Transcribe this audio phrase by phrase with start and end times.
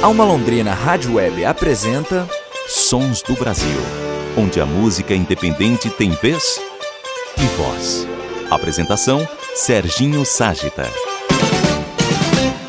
[0.00, 2.28] Alma Londrina Rádio Web apresenta
[2.68, 3.80] Sons do Brasil,
[4.36, 6.60] onde a música independente tem vez
[7.36, 8.06] e voz.
[8.48, 9.26] Apresentação
[9.56, 11.07] Serginho Ságita.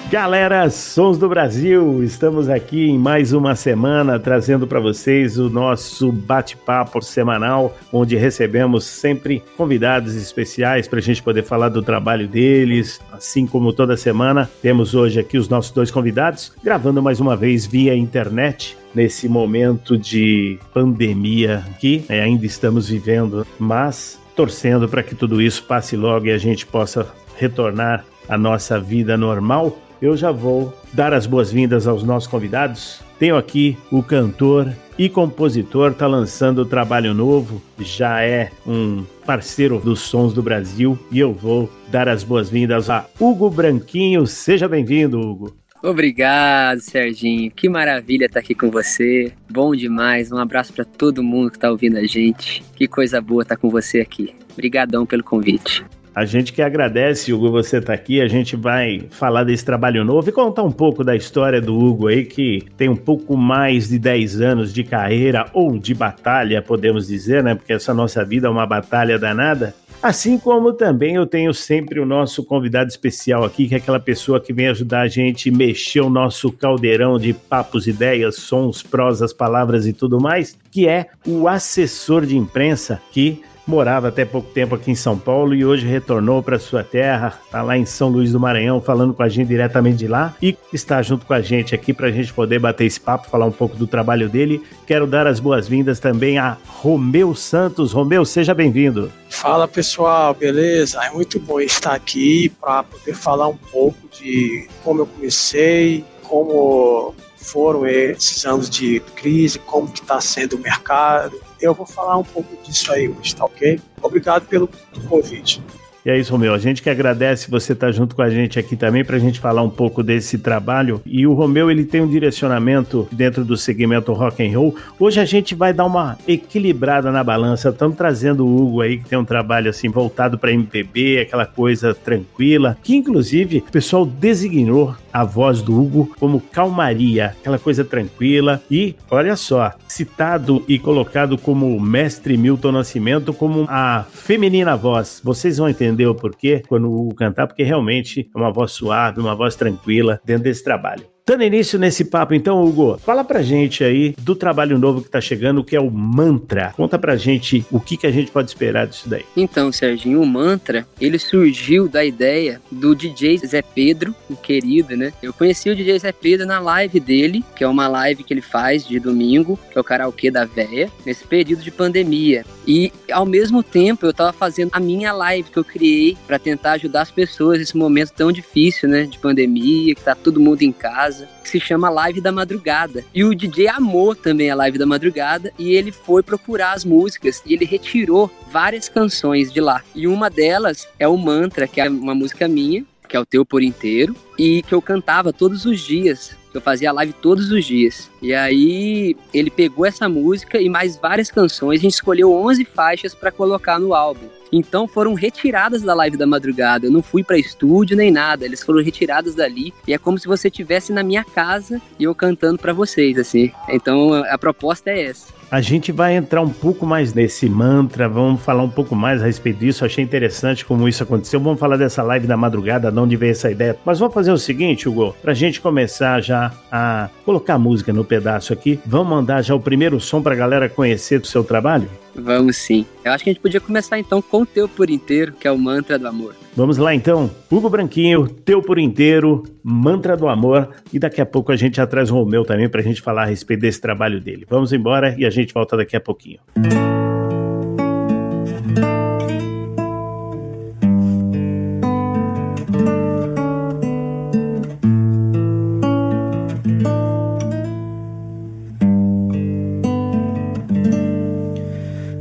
[0.10, 6.12] Galera, Sons do Brasil, estamos aqui em mais uma semana trazendo para vocês o nosso
[6.12, 13.00] bate-papo semanal, onde recebemos sempre convidados especiais para a gente poder falar do trabalho deles.
[13.12, 17.68] Assim como toda semana, temos hoje aqui os nossos dois convidados, gravando mais uma vez
[17.68, 25.14] via internet nesse momento de pandemia que né, ainda estamos vivendo, mas torcendo para que
[25.14, 27.06] tudo isso passe logo e a gente possa
[27.38, 33.02] retornar à nossa vida normal eu já vou dar as boas-vindas aos nossos convidados.
[33.18, 40.00] Tenho aqui o cantor e compositor, está lançando trabalho novo, já é um parceiro dos
[40.00, 44.26] Sons do Brasil e eu vou dar as boas-vindas a Hugo Branquinho.
[44.26, 45.56] Seja bem-vindo, Hugo.
[45.82, 47.50] Obrigado, Serginho.
[47.52, 49.32] Que maravilha estar aqui com você.
[49.50, 50.32] Bom demais.
[50.32, 52.62] Um abraço para todo mundo que está ouvindo a gente.
[52.76, 54.36] Que coisa boa estar com você aqui.
[54.52, 55.86] Obrigadão pelo convite.
[56.20, 58.20] A gente que agradece, Hugo, você estar tá aqui.
[58.20, 62.10] A gente vai falar desse trabalho novo e contar um pouco da história do Hugo
[62.10, 67.08] aí, que tem um pouco mais de 10 anos de carreira ou de batalha, podemos
[67.08, 67.56] dizer, né?
[67.56, 69.74] Porque essa nossa vida é uma batalha danada.
[70.04, 74.42] Assim como também eu tenho sempre o nosso convidado especial aqui, que é aquela pessoa
[74.42, 79.88] que vem ajudar a gente mexer o nosso caldeirão de papos, ideias, sons, prosas, palavras
[79.88, 84.90] e tudo mais, que é o assessor de imprensa que morava até pouco tempo aqui
[84.90, 88.40] em São Paulo e hoje retornou para sua terra, está lá em São Luís do
[88.40, 91.94] Maranhão, falando com a gente diretamente de lá e está junto com a gente aqui
[91.94, 94.62] para a gente poder bater esse papo, falar um pouco do trabalho dele.
[94.88, 97.94] Quero dar as boas-vindas também a Romeu Santos.
[97.94, 99.12] Romeu, seja bem-vindo.
[99.30, 101.04] Fala pessoal, beleza?
[101.06, 107.14] É muito bom estar aqui para poder falar um pouco de como eu comecei, como
[107.40, 111.40] foram esses anos de crise, como que está sendo o mercado.
[111.60, 113.80] Eu vou falar um pouco disso aí hoje, tá ok?
[114.02, 114.70] Obrigado pelo
[115.08, 115.62] convite.
[116.10, 116.56] E é isso, Romeu.
[116.56, 119.40] A gente que agradece você estar junto com a gente aqui também para a gente
[119.40, 121.00] falar um pouco desse trabalho.
[121.06, 124.76] E o Romeu ele tem um direcionamento dentro do segmento rock and roll.
[125.00, 127.70] Hoje a gente vai dar uma equilibrada na balança.
[127.70, 131.94] Estamos trazendo o Hugo aí que tem um trabalho assim voltado para MPB, aquela coisa
[131.94, 138.62] tranquila, que inclusive o pessoal designou a voz do Hugo como calmaria, aquela coisa tranquila.
[138.70, 145.22] E olha só, citado e colocado como mestre Milton Nascimento como a feminina voz.
[145.24, 149.36] Vocês vão entender o porquê quando o cantar, porque realmente é uma voz suave, uma
[149.36, 151.06] voz tranquila dentro desse trabalho.
[151.30, 155.22] Dando início nesse papo, então, Hugo, fala pra gente aí do trabalho novo que tá
[155.22, 156.74] chegando, que é o Mantra.
[156.76, 159.24] Conta pra gente o que, que a gente pode esperar disso daí.
[159.38, 165.14] Então, Serginho, o Mantra, ele surgiu da ideia do DJ Zé Pedro, um querido, né?
[165.22, 168.42] Eu conheci o DJ Zé Pedro na live dele, que é uma live que ele
[168.42, 172.44] faz de domingo, que é o karaokê da véia, nesse período de pandemia.
[172.66, 176.72] E, ao mesmo tempo, eu tava fazendo a minha live que eu criei para tentar
[176.72, 179.04] ajudar as pessoas nesse momento tão difícil, né?
[179.04, 183.04] De pandemia, que tá todo mundo em casa casa, que se chama Live da Madrugada.
[183.14, 187.42] E o DJ amou também a Live da Madrugada e ele foi procurar as músicas
[187.46, 189.84] e ele retirou várias canções de lá.
[189.94, 193.46] E uma delas é o Mantra, que é uma música minha, que é o Teu
[193.46, 196.38] Por Inteiro, e que eu cantava todos os dias.
[196.54, 198.10] Eu fazia live todos os dias.
[198.22, 201.80] E aí ele pegou essa música e mais várias canções.
[201.80, 204.28] A gente escolheu 11 faixas para colocar no álbum.
[204.52, 206.88] Então foram retiradas da live da madrugada.
[206.88, 208.46] Eu não fui para estúdio nem nada.
[208.46, 212.16] Eles foram retiradas dali e é como se você estivesse na minha casa e eu
[212.16, 213.52] cantando para vocês assim.
[213.70, 215.39] Então a proposta é essa.
[215.52, 219.26] A gente vai entrar um pouco mais nesse mantra, vamos falar um pouco mais a
[219.26, 219.84] respeito disso.
[219.84, 221.40] Achei interessante como isso aconteceu.
[221.40, 223.76] Vamos falar dessa live da madrugada, de onde veio essa ideia.
[223.84, 228.54] Mas vamos fazer o seguinte, Hugo, pra gente começar já a colocar música no pedaço
[228.54, 231.90] aqui, vamos mandar já o primeiro som pra galera conhecer do seu trabalho?
[232.14, 232.86] Vamos sim.
[233.04, 235.52] Eu acho que a gente podia começar então com o teu por inteiro, que é
[235.52, 236.36] o mantra do amor.
[236.60, 237.32] Vamos lá então.
[237.50, 240.68] Hugo Branquinho, teu por inteiro, mantra do amor.
[240.92, 243.22] E daqui a pouco a gente já traz o Romeu também para a gente falar
[243.22, 244.46] a respeito desse trabalho dele.
[244.50, 246.40] Vamos embora e a gente volta daqui a pouquinho.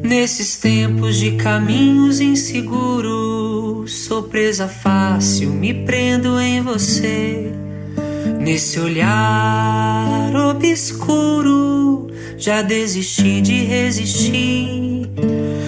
[0.01, 3.18] Nesses tempos de caminhos inseguros,
[4.09, 7.53] Sou presa fácil, me prendo em você.
[8.41, 12.07] Nesse olhar obscuro,
[12.39, 15.11] já desisti de resistir.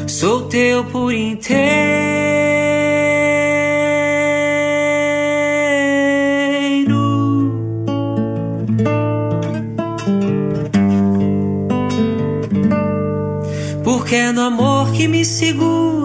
[0.07, 1.51] Sou teu por inteiro.
[13.85, 16.00] Porque é no amor que me segura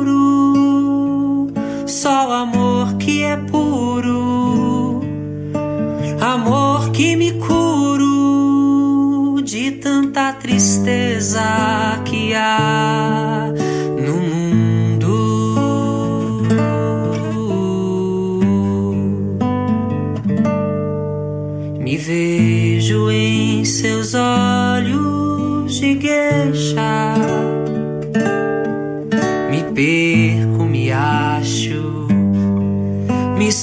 [1.96, 5.02] só o amor que é puro,
[6.20, 11.42] amor que me curo de tanta tristeza
[12.04, 13.50] que há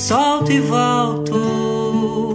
[0.03, 2.35] solto e volto,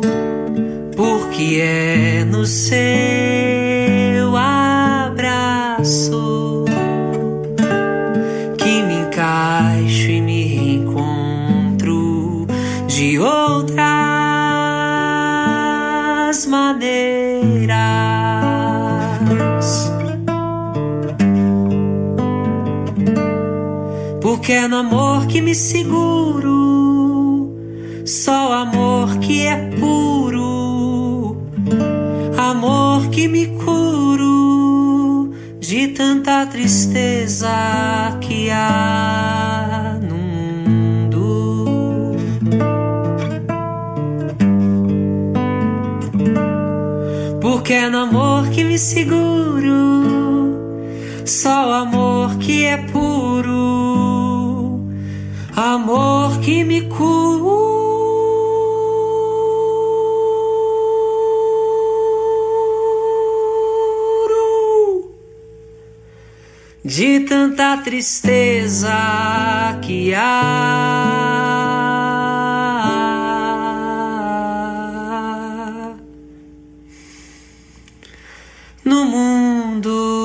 [0.96, 6.64] porque é no seu abraço
[8.58, 12.48] que me encaixo e me reencontro
[12.88, 13.76] de outras
[16.46, 17.76] maneiras.
[24.22, 26.68] Porque é no amor que me seguro,
[28.08, 31.46] só amor que é puro,
[32.38, 37.50] amor que me curo de tanta tristeza
[38.22, 40.16] que há no
[40.70, 42.16] mundo.
[47.42, 49.76] Porque é no amor que me seguro,
[51.26, 53.18] só amor que é puro
[55.58, 57.67] amor que me cura.
[66.98, 68.90] De tanta tristeza
[69.84, 70.88] que há
[78.84, 80.17] no mundo.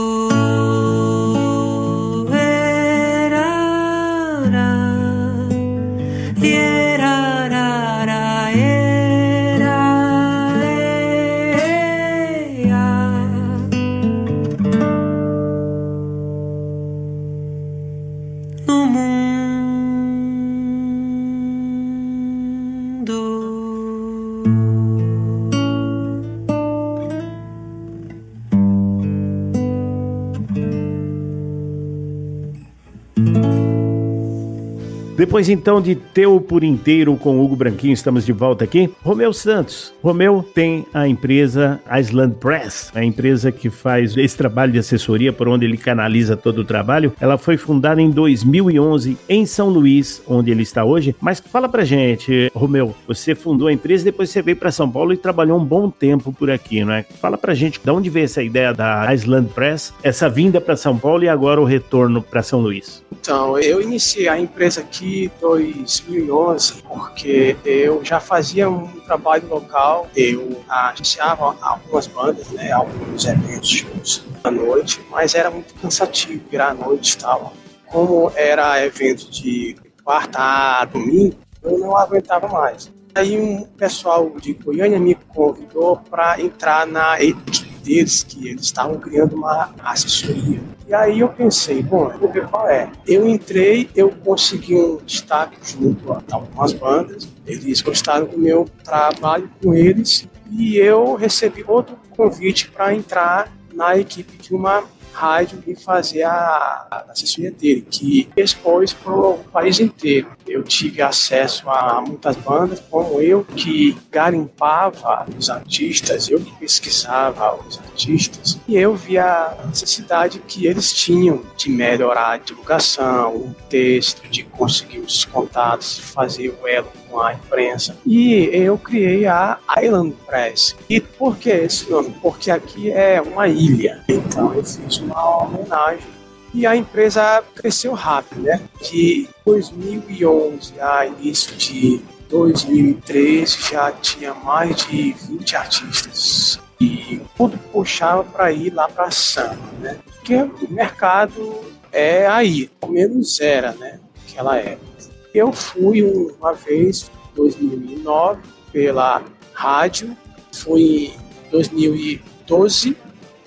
[35.23, 38.91] Depois então de Teu por Inteiro com Hugo Branquinho, estamos de volta aqui.
[39.05, 39.95] Romeu Santos.
[40.03, 45.47] Romeu tem a empresa Island Press, a empresa que faz esse trabalho de assessoria por
[45.47, 47.13] onde ele canaliza todo o trabalho.
[47.21, 51.15] Ela foi fundada em 2011 em São Luís, onde ele está hoje.
[51.21, 55.13] Mas fala pra gente, Romeu, você fundou a empresa, depois você veio para São Paulo
[55.13, 57.05] e trabalhou um bom tempo por aqui, não é?
[57.21, 60.99] Fala pra gente de onde veio essa ideia da Island Press, essa vinda para São
[60.99, 63.05] Paulo e agora o retorno para São Luís.
[63.13, 70.63] Então, eu iniciei a empresa aqui 2011, porque eu já fazia um trabalho local, eu
[70.69, 77.15] agenciava algumas bandas, né, alguns eventos, à noite, mas era muito cansativo virar à noite
[77.15, 77.53] e tal.
[77.87, 80.39] Como era evento de quarta
[80.81, 82.91] a domingo, eu não aguentava mais.
[83.15, 88.99] Aí um pessoal de Goiânia me convidou para entrar na equipe deles, que eles estavam
[88.99, 90.61] criando uma assessoria.
[90.87, 92.91] E aí eu pensei, bom, vou ver qual é.
[93.07, 99.51] Eu entrei, eu consegui um destaque junto a algumas bandas, eles gostaram do meu trabalho
[99.63, 105.75] com eles, e eu recebi outro convite para entrar na equipe de uma rádio e
[105.75, 110.29] fazer a, a assessoria dele, que expôs para o país inteiro.
[110.47, 117.55] Eu tive acesso a muitas bandas, como eu, que garimpava os artistas, eu que pesquisava
[117.57, 123.57] os artistas, e eu via a necessidade que eles tinham de melhorar a divulgação, o
[123.69, 127.97] texto, de conseguir os contatos, fazer o elo com a imprensa.
[128.07, 130.75] E eu criei a Island Press.
[130.89, 132.15] E por que esse nome?
[132.23, 134.03] Porque aqui é uma ilha.
[134.09, 136.23] Então eu fiz uma homenagem
[136.55, 138.61] e a empresa cresceu rápido, né?
[138.81, 148.25] De 2011 a início de 2013 já tinha mais de 20 artistas e tudo puxava
[148.25, 149.99] para ir lá para samba, né?
[150.05, 151.61] Porque o mercado
[151.93, 154.01] é aí, pelo menos era, né?
[154.17, 154.92] Naquela época.
[155.35, 159.23] Eu fui uma vez, 2009, pela
[159.55, 160.17] rádio,
[160.53, 161.15] fui
[161.47, 162.97] em 2012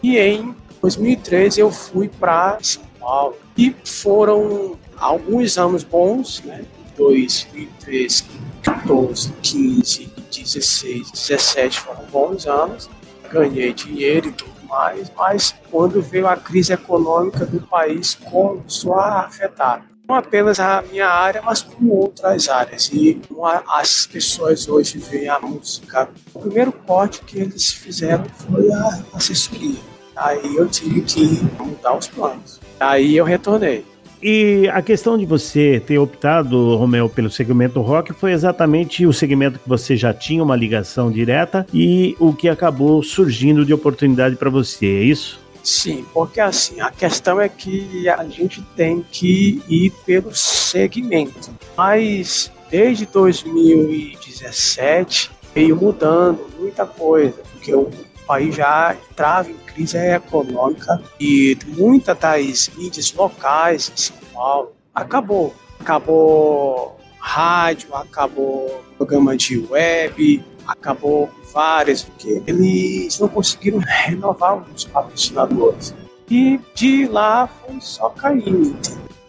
[0.02, 3.36] e em 2013 eu fui para São Paulo.
[3.56, 6.66] E foram alguns anos bons, né?
[6.98, 8.24] 2013,
[8.64, 12.90] 14, 15, 16, 17 foram bons anos.
[13.32, 19.22] Ganhei dinheiro e tudo mais, mas quando veio a crise econômica do país começou a
[19.22, 22.90] afetar não apenas a minha área, mas como outras áreas.
[22.94, 23.20] E
[23.68, 26.10] as pessoas hoje veem a música.
[26.34, 29.80] O primeiro corte que eles fizeram foi a assessoria.
[30.16, 32.60] Aí eu tive que mudar os planos.
[32.80, 33.86] Aí eu retornei.
[34.24, 39.60] E a questão de você ter optado, Romeu, pelo segmento rock foi exatamente o segmento
[39.60, 44.50] que você já tinha uma ligação direta e o que acabou surgindo de oportunidade para
[44.50, 45.45] você, é isso?
[45.66, 51.50] Sim, porque assim, a questão é que a gente tem que ir pelo segmento.
[51.76, 57.90] Mas desde 2017 veio mudando muita coisa, porque o
[58.28, 65.52] país já entrava em crise econômica e muita das mídias locais em São Paulo acabou.
[65.80, 75.94] Acabou rádio, acabou programa de web, acabou várias, porque eles não conseguiram renovar os patrocinadores.
[76.30, 78.76] E de lá foi só caindo.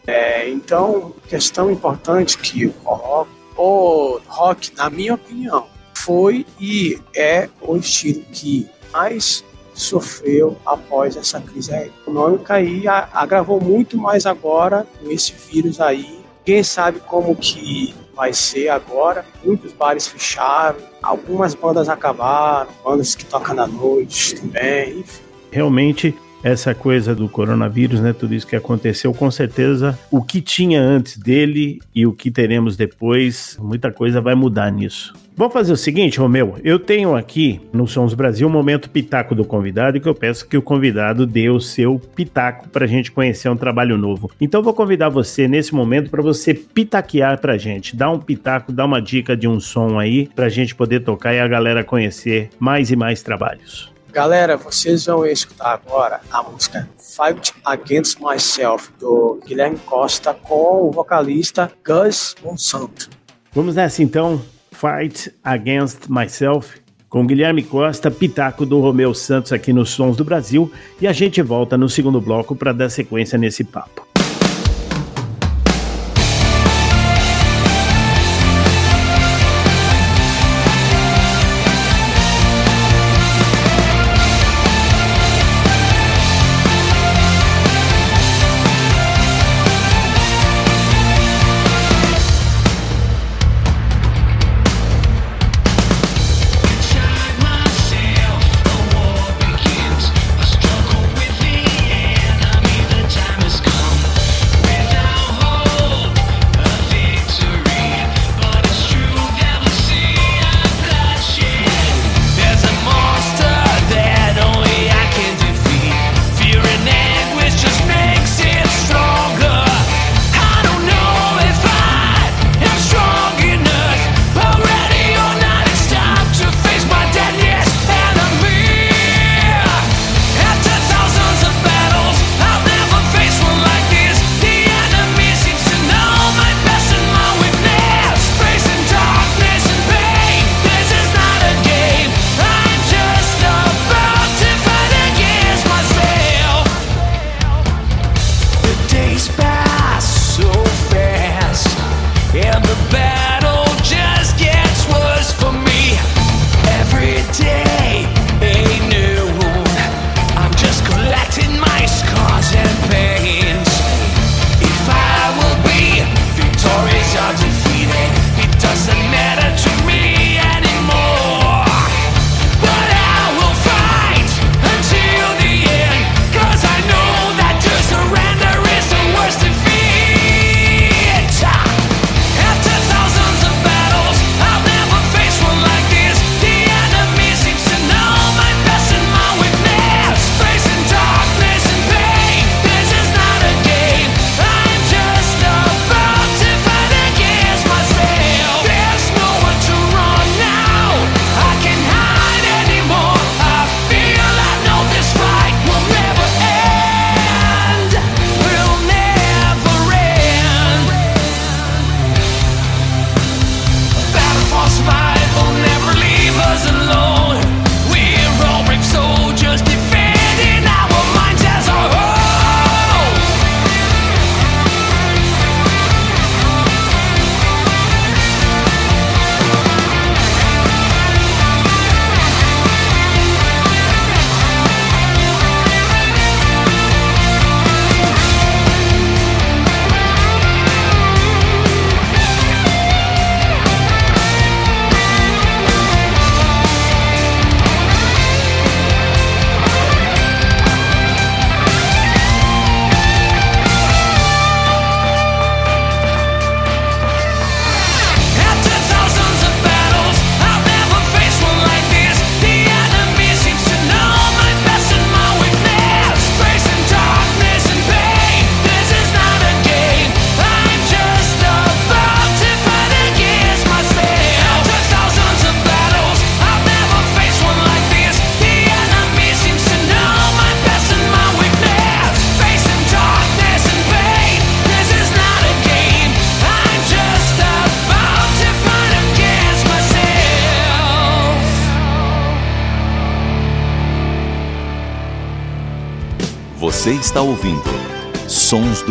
[0.07, 7.49] É, então, questão importante que eu coloco, o rock, na minha opinião, foi e é
[7.61, 15.11] o estilo que mais sofreu após essa crise econômica e agravou muito mais agora com
[15.11, 16.21] esse vírus aí.
[16.45, 19.25] Quem sabe como que vai ser agora.
[19.45, 25.23] Muitos bares fecharam, algumas bandas acabaram, bandas que tocam na noite também, enfim.
[25.51, 26.15] Realmente
[26.47, 31.19] essa coisa do coronavírus, né, tudo isso que aconteceu, com certeza o que tinha antes
[31.19, 35.13] dele e o que teremos depois, muita coisa vai mudar nisso.
[35.37, 36.57] Vamos fazer o seguinte, Romeu.
[36.63, 40.57] Eu tenho aqui no Sons Brasil um momento pitaco do convidado que eu peço que
[40.57, 44.31] o convidado dê o seu pitaco para a gente conhecer um trabalho novo.
[44.41, 48.73] Então vou convidar você nesse momento para você pitaquear para a gente, dar um pitaco,
[48.73, 51.83] dar uma dica de um som aí para a gente poder tocar e a galera
[51.83, 53.96] conhecer mais e mais trabalhos.
[54.17, 60.91] Galera, vocês vão escutar agora a música Fight Against Myself do Guilherme Costa com o
[60.91, 63.11] vocalista Gus Monsanto.
[63.53, 64.41] Vamos nessa então.
[64.73, 66.81] Fight Against Myself,
[67.11, 71.43] com Guilherme Costa, Pitaco do Romeu Santos aqui nos Sons do Brasil, e a gente
[71.43, 74.06] volta no segundo bloco para dar sequência nesse papo.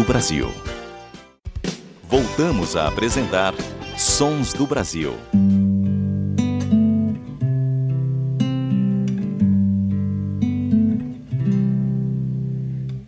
[0.05, 0.51] Brasil.
[2.07, 3.55] Voltamos a apresentar
[3.97, 5.13] Sons do Brasil.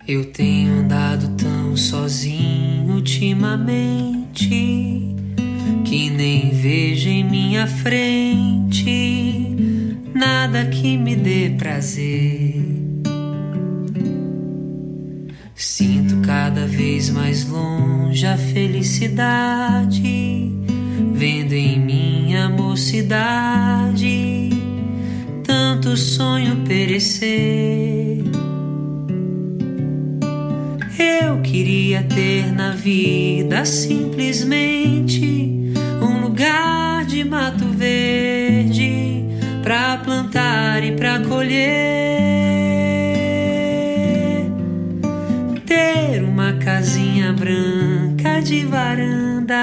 [0.08, 4.50] Eu tenho andado tão sozinho ultimamente
[5.86, 9.56] que nem vejo em minha frente
[10.16, 12.77] nada que me dê prazer.
[15.60, 20.52] Sinto cada vez mais longe a felicidade,
[21.16, 24.52] vendo em minha mocidade
[25.44, 28.24] tanto sonho perecer.
[31.00, 39.26] Eu queria ter na vida simplesmente um lugar de mato verde
[39.64, 42.07] pra plantar e pra colher.
[46.78, 49.58] Casinha branca de varanda,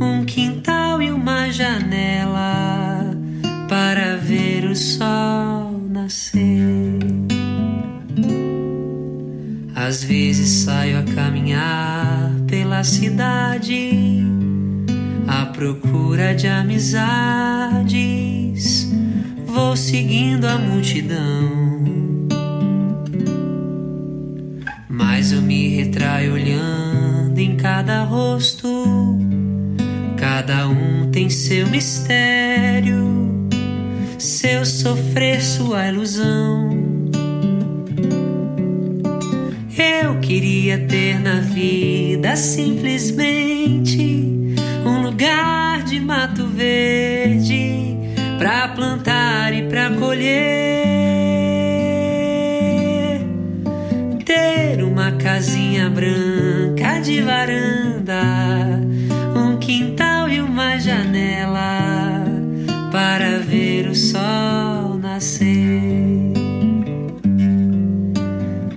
[0.00, 3.16] um quintal e uma janela
[3.68, 6.98] para ver o sol nascer.
[9.72, 14.24] Às vezes saio a caminhar pela cidade
[15.28, 17.72] à procura de amizades.
[19.46, 21.83] Vou seguindo a multidão,
[24.96, 29.18] mas eu me retraio olhando em cada rosto.
[30.16, 33.48] Cada um tem seu mistério,
[34.18, 36.70] seu sofrer, sua ilusão.
[39.76, 44.32] Eu queria ter na vida simplesmente
[44.86, 47.96] um lugar de mato verde
[48.38, 51.13] pra plantar e pra colher.
[55.84, 58.22] Casinha branca de varanda,
[59.36, 62.24] um quintal e uma janela
[62.90, 66.32] para ver o sol nascer.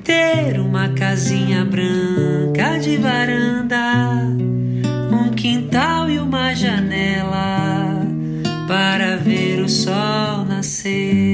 [0.04, 4.28] ter uma casinha branca de varanda,
[5.12, 8.06] um quintal e uma janela
[8.68, 11.27] para ver o sol nascer.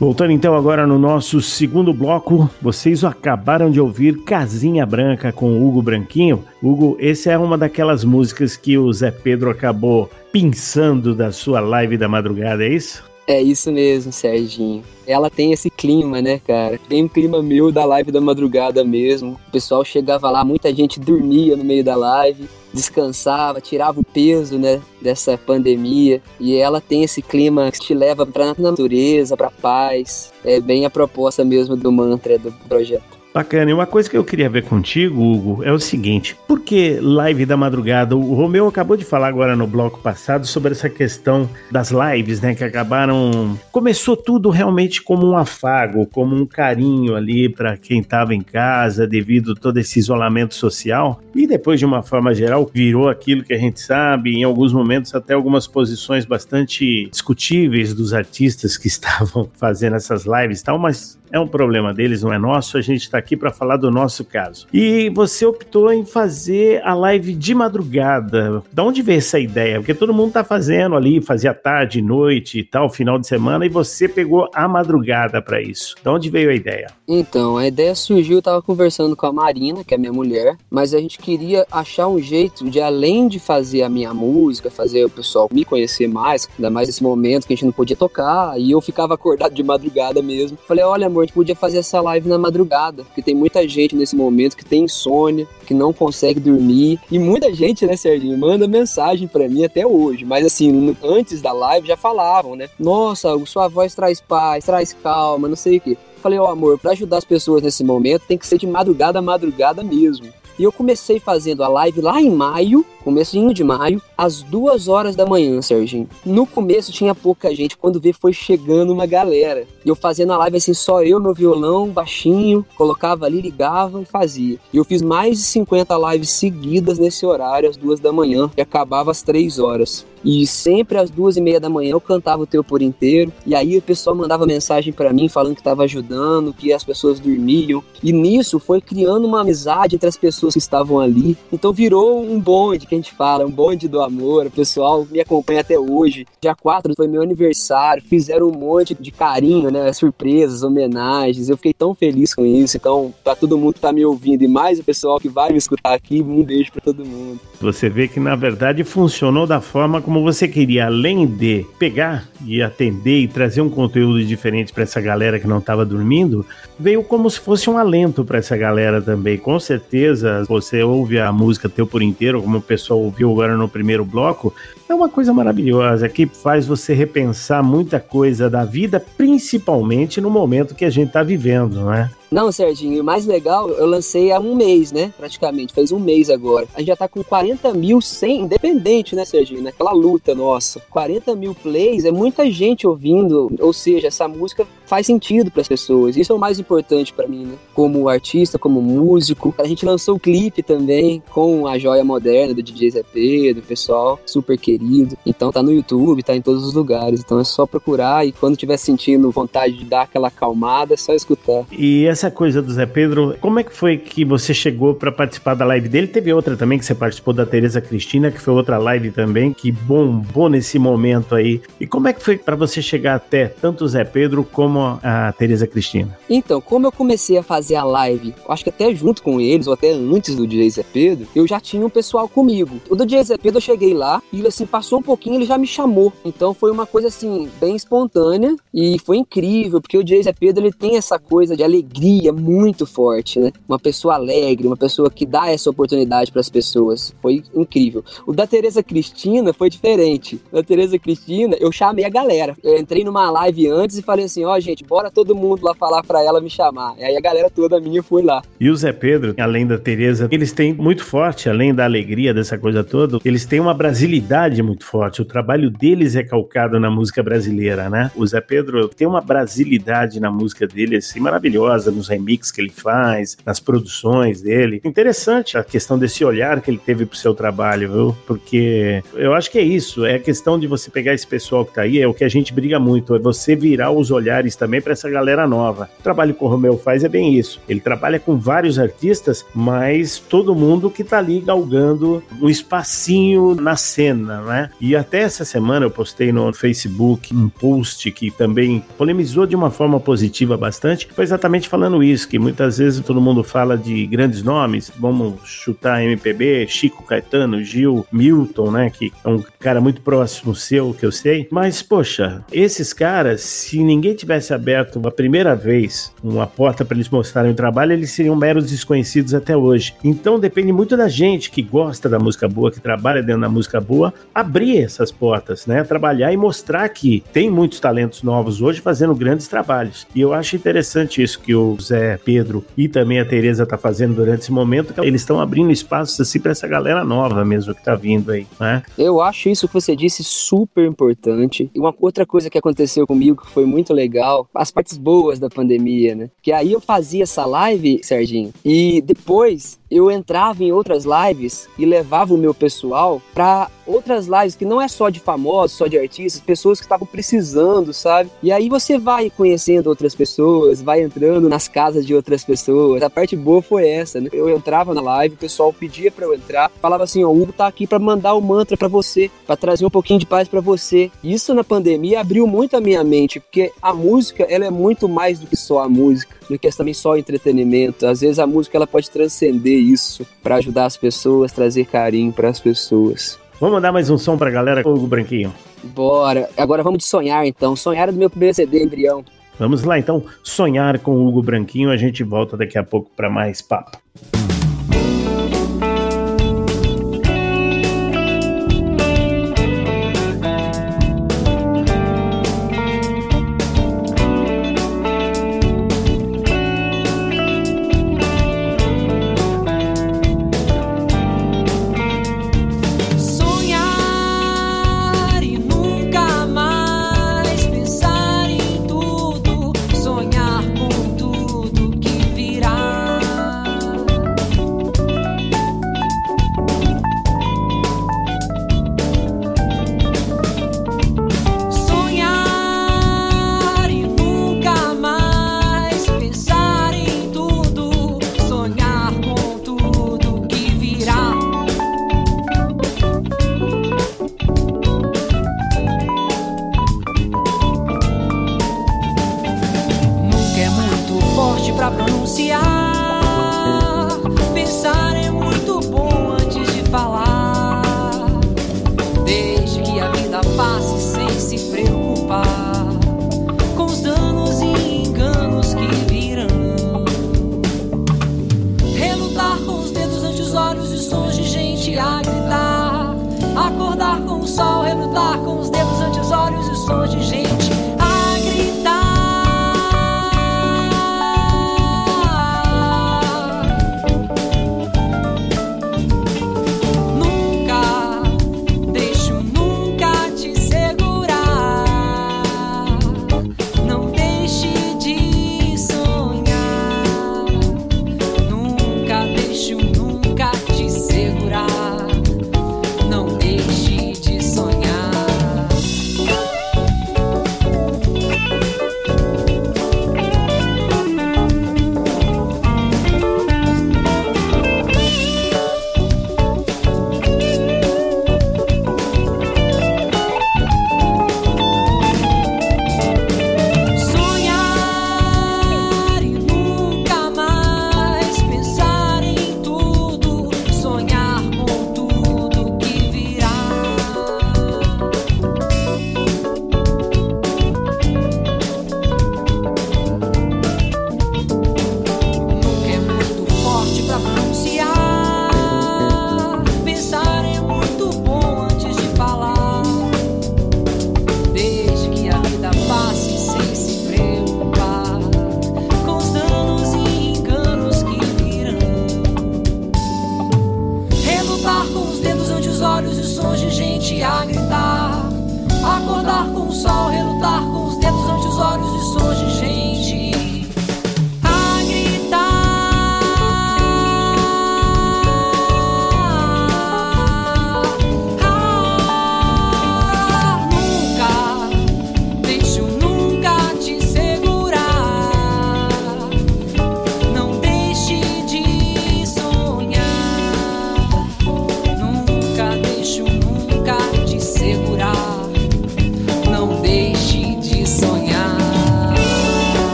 [0.00, 5.82] Voltando então agora no nosso segundo bloco, vocês acabaram de ouvir Casinha Branca com Hugo
[5.82, 6.44] Branquinho.
[6.62, 11.96] Hugo, essa é uma daquelas músicas que o Zé Pedro acabou pinçando da sua live
[11.96, 13.02] da madrugada, é isso?
[13.28, 14.82] É isso mesmo, Serginho.
[15.06, 16.80] Ela tem esse clima, né, cara?
[16.88, 19.38] Tem um clima meu da live da madrugada mesmo.
[19.48, 24.58] O pessoal chegava lá, muita gente dormia no meio da live, descansava, tirava o peso,
[24.58, 26.22] né, dessa pandemia.
[26.40, 30.32] E ela tem esse clima que te leva pra natureza, pra paz.
[30.42, 33.17] É bem a proposta mesmo do mantra do projeto.
[33.32, 33.70] Bacana.
[33.70, 37.44] E uma coisa que eu queria ver contigo, Hugo, é o seguinte: por que live
[37.44, 38.16] da madrugada?
[38.16, 42.54] O Romeu acabou de falar agora no bloco passado sobre essa questão das lives, né?
[42.54, 43.58] Que acabaram.
[43.70, 49.06] Começou tudo realmente como um afago, como um carinho ali para quem estava em casa
[49.06, 51.20] devido a todo esse isolamento social.
[51.34, 55.14] E depois, de uma forma geral, virou aquilo que a gente sabe, em alguns momentos,
[55.14, 61.18] até algumas posições bastante discutíveis dos artistas que estavam fazendo essas lives e tal, mas
[61.32, 62.76] é um problema deles, não é nosso.
[62.76, 64.66] A gente está aqui para falar do nosso caso.
[64.72, 68.62] E você optou em fazer a live de madrugada.
[68.72, 69.78] Da onde veio essa ideia?
[69.78, 73.68] Porque todo mundo tá fazendo ali, fazia tarde, noite e tal, final de semana, e
[73.68, 75.94] você pegou a madrugada para isso.
[76.02, 76.88] Da onde veio a ideia?
[77.06, 80.92] Então, a ideia surgiu, eu tava conversando com a Marina, que é minha mulher, mas
[80.92, 85.10] a gente queria achar um jeito de, além de fazer a minha música, fazer o
[85.10, 88.70] pessoal me conhecer mais, ainda mais nesse momento que a gente não podia tocar, e
[88.70, 90.58] eu ficava acordado de madrugada mesmo.
[90.66, 93.96] Falei, olha, amor, a gente podia fazer essa live na madrugada, porque tem muita gente
[93.96, 98.66] nesse momento que tem insônia, que não consegue dormir, e muita gente, né, Serginho, manda
[98.66, 102.68] mensagem para mim até hoje, mas assim, antes da live já falavam, né?
[102.78, 105.96] Nossa, sua voz traz paz, traz calma, não sei o quê.
[106.22, 109.18] Falei, ó, oh, amor, para ajudar as pessoas nesse momento tem que ser de madrugada
[109.18, 110.26] a madrugada mesmo.
[110.58, 115.16] E eu comecei fazendo a live lá em maio, comecinho de maio, às duas horas
[115.16, 116.06] da manhã, Serginho.
[116.26, 119.66] No começo tinha pouca gente, quando veio foi chegando uma galera.
[119.82, 124.04] E eu fazendo a live assim, só eu, meu violão, baixinho, colocava ali, ligava e
[124.04, 124.58] fazia.
[124.70, 128.60] E eu fiz mais de 50 lives seguidas nesse horário, às duas da manhã, e
[128.60, 130.04] acabava às três horas.
[130.24, 133.32] E sempre às duas e meia da manhã eu cantava o teu por inteiro.
[133.46, 137.20] E aí o pessoal mandava mensagem para mim falando que estava ajudando, que as pessoas
[137.20, 137.82] dormiam.
[138.02, 141.36] E nisso foi criando uma amizade entre as pessoas que estavam ali.
[141.52, 144.46] Então virou um bonde que gente fala, um bonde do amor.
[144.46, 146.26] O pessoal me acompanha até hoje.
[146.40, 149.92] Dia 4 foi meu aniversário, fizeram um monte de carinho, né?
[149.92, 151.48] Surpresas, homenagens.
[151.48, 152.76] Eu fiquei tão feliz com isso.
[152.76, 155.58] Então, pra todo mundo que tá me ouvindo e mais o pessoal que vai me
[155.58, 157.40] escutar aqui, um beijo para todo mundo.
[157.60, 162.62] Você vê que na verdade funcionou da forma como você queria, além de pegar e
[162.62, 166.46] atender e trazer um conteúdo diferente para essa galera que não estava dormindo,
[166.78, 169.36] veio como se fosse um alento para essa galera também.
[169.36, 173.68] Com certeza, você ouve a música teu por inteiro, como o pessoal ouviu agora no
[173.68, 174.54] primeiro bloco,
[174.88, 180.74] é uma coisa maravilhosa que faz você repensar muita coisa da vida, principalmente no momento
[180.74, 182.10] que a gente está vivendo, né?
[182.30, 185.12] Não, Serginho, o mais legal, eu lancei há um mês, né?
[185.16, 186.68] Praticamente, fez um mês agora.
[186.74, 189.62] A gente já tá com 40 mil sem, independente, né, Serginho?
[189.62, 190.80] Naquela luta nossa.
[190.90, 195.68] 40 mil plays é muita gente ouvindo, ou seja, essa música faz sentido para as
[195.68, 196.16] pessoas.
[196.16, 197.54] Isso é o mais importante para mim, né?
[197.74, 199.54] Como artista, como músico.
[199.58, 204.18] A gente lançou o clipe também com a joia moderna do DJ Zé Pedro, pessoal
[204.26, 205.16] super querido.
[205.24, 207.20] Então tá no YouTube, tá em todos os lugares.
[207.20, 211.14] Então é só procurar e quando tiver sentindo vontade de dar aquela acalmada, é só
[211.14, 211.66] escutar.
[211.72, 215.54] E essa coisa do Zé Pedro, como é que foi que você chegou para participar
[215.54, 216.08] da live dele?
[216.08, 219.70] Teve outra também que você participou da Tereza Cristina, que foi outra live também que
[219.70, 221.60] bombou nesse momento aí.
[221.78, 225.32] E como é que foi para você chegar até tanto o Zé Pedro como a
[225.38, 226.18] Tereza Cristina?
[226.28, 229.74] Então, como eu comecei a fazer a live, acho que até junto com eles, ou
[229.74, 232.80] até antes do DJ Zé Pedro, eu já tinha um pessoal comigo.
[232.90, 235.56] O do DJ Zé Pedro eu cheguei lá e assim, passou um pouquinho ele já
[235.56, 236.12] me chamou.
[236.24, 240.64] Então foi uma coisa assim, bem espontânea e foi incrível, porque o DJ Zé Pedro
[240.64, 243.52] ele tem essa coisa de alegria muito forte, né?
[243.68, 247.14] Uma pessoa alegre, uma pessoa que dá essa oportunidade para as pessoas.
[247.20, 248.04] Foi incrível.
[248.26, 250.40] O da Tereza Cristina foi diferente.
[250.52, 252.56] Da Tereza Cristina, eu chamei a galera.
[252.62, 255.74] Eu entrei numa live antes e falei assim: ó, oh, gente, bora todo mundo lá
[255.74, 256.94] falar para ela me chamar.
[256.98, 258.42] E aí a galera toda minha foi lá.
[258.60, 262.58] E o Zé Pedro, além da Tereza, eles têm muito forte, além da alegria dessa
[262.58, 265.22] coisa toda, eles têm uma brasilidade muito forte.
[265.22, 268.10] O trabalho deles é calcado na música brasileira, né?
[268.16, 272.70] O Zé Pedro tem uma brasilidade na música dele, assim, maravilhosa, nos remixes que ele
[272.70, 274.80] faz, nas produções dele.
[274.84, 278.16] Interessante a questão desse olhar que ele teve pro seu trabalho, viu?
[278.26, 281.74] Porque eu acho que é isso, é a questão de você pegar esse pessoal que
[281.74, 284.80] tá aí, é o que a gente briga muito, é você virar os olhares também
[284.80, 285.90] para essa galera nova.
[285.98, 287.60] O trabalho que o Romeu faz é bem isso.
[287.68, 293.76] Ele trabalha com vários artistas, mas todo mundo que tá ali galgando um espacinho na
[293.76, 294.70] cena, né?
[294.80, 299.70] E até essa semana eu postei no Facebook um post que também polemizou de uma
[299.70, 304.42] forma positiva bastante, foi exatamente falando isso, que muitas vezes todo mundo fala de grandes
[304.42, 310.54] nomes, vamos chutar MPB, Chico Caetano, Gil, Milton, né, que é um cara muito próximo
[310.54, 315.54] seu, que eu sei, mas poxa, esses caras, se ninguém tivesse tivesse aberto a primeira
[315.54, 319.94] vez uma porta para eles mostrarem o trabalho, eles seriam meros desconhecidos até hoje.
[320.02, 323.80] Então depende muito da gente que gosta da música boa, que trabalha dentro da música
[323.80, 325.82] boa, abrir essas portas, né?
[325.82, 330.06] Trabalhar e mostrar que tem muitos talentos novos hoje fazendo grandes trabalhos.
[330.14, 334.14] E eu acho interessante isso que o Zé Pedro e também a Tereza tá fazendo
[334.14, 337.94] durante esse momento, eles estão abrindo espaços assim para essa galera nova mesmo que tá
[337.94, 338.82] vindo aí, né?
[338.96, 341.70] Eu acho isso que você disse super importante.
[341.74, 345.48] E uma outra coisa que aconteceu comigo que foi muito legal, as partes boas da
[345.48, 346.30] pandemia, né?
[346.42, 351.84] Que aí eu fazia essa live, Serginho, e depois eu entrava em outras lives e
[351.84, 355.98] levava o meu pessoal para outras lives que não é só de famosos, só de
[355.98, 358.30] artistas, pessoas que estavam precisando, sabe?
[358.42, 363.02] E aí você vai conhecendo outras pessoas, vai entrando nas casas de outras pessoas.
[363.02, 364.28] A parte boa foi essa, né?
[364.32, 367.52] Eu entrava na live, o pessoal pedia para eu entrar, falava assim, ó, o Hugo
[367.52, 370.46] tá aqui para mandar o um mantra para você, para trazer um pouquinho de paz
[370.48, 371.10] para você.
[371.24, 375.38] Isso na pandemia abriu muito a minha mente, porque a música, ela é muito mais
[375.38, 378.06] do que só a música, do que também só entretenimento.
[378.06, 382.48] Às vezes a música ela pode transcender isso para ajudar as pessoas, trazer carinho para
[382.48, 383.38] as pessoas.
[383.60, 385.52] Vamos mandar mais um som pra galera, Hugo Branquinho?
[385.82, 386.48] Bora.
[386.56, 387.74] Agora vamos de sonhar então.
[387.74, 389.24] Sonhar é do meu primeiro CD, Embrião.
[389.58, 391.90] Vamos lá então, sonhar com o Hugo Branquinho.
[391.90, 393.98] A gente volta daqui a pouco para mais papo.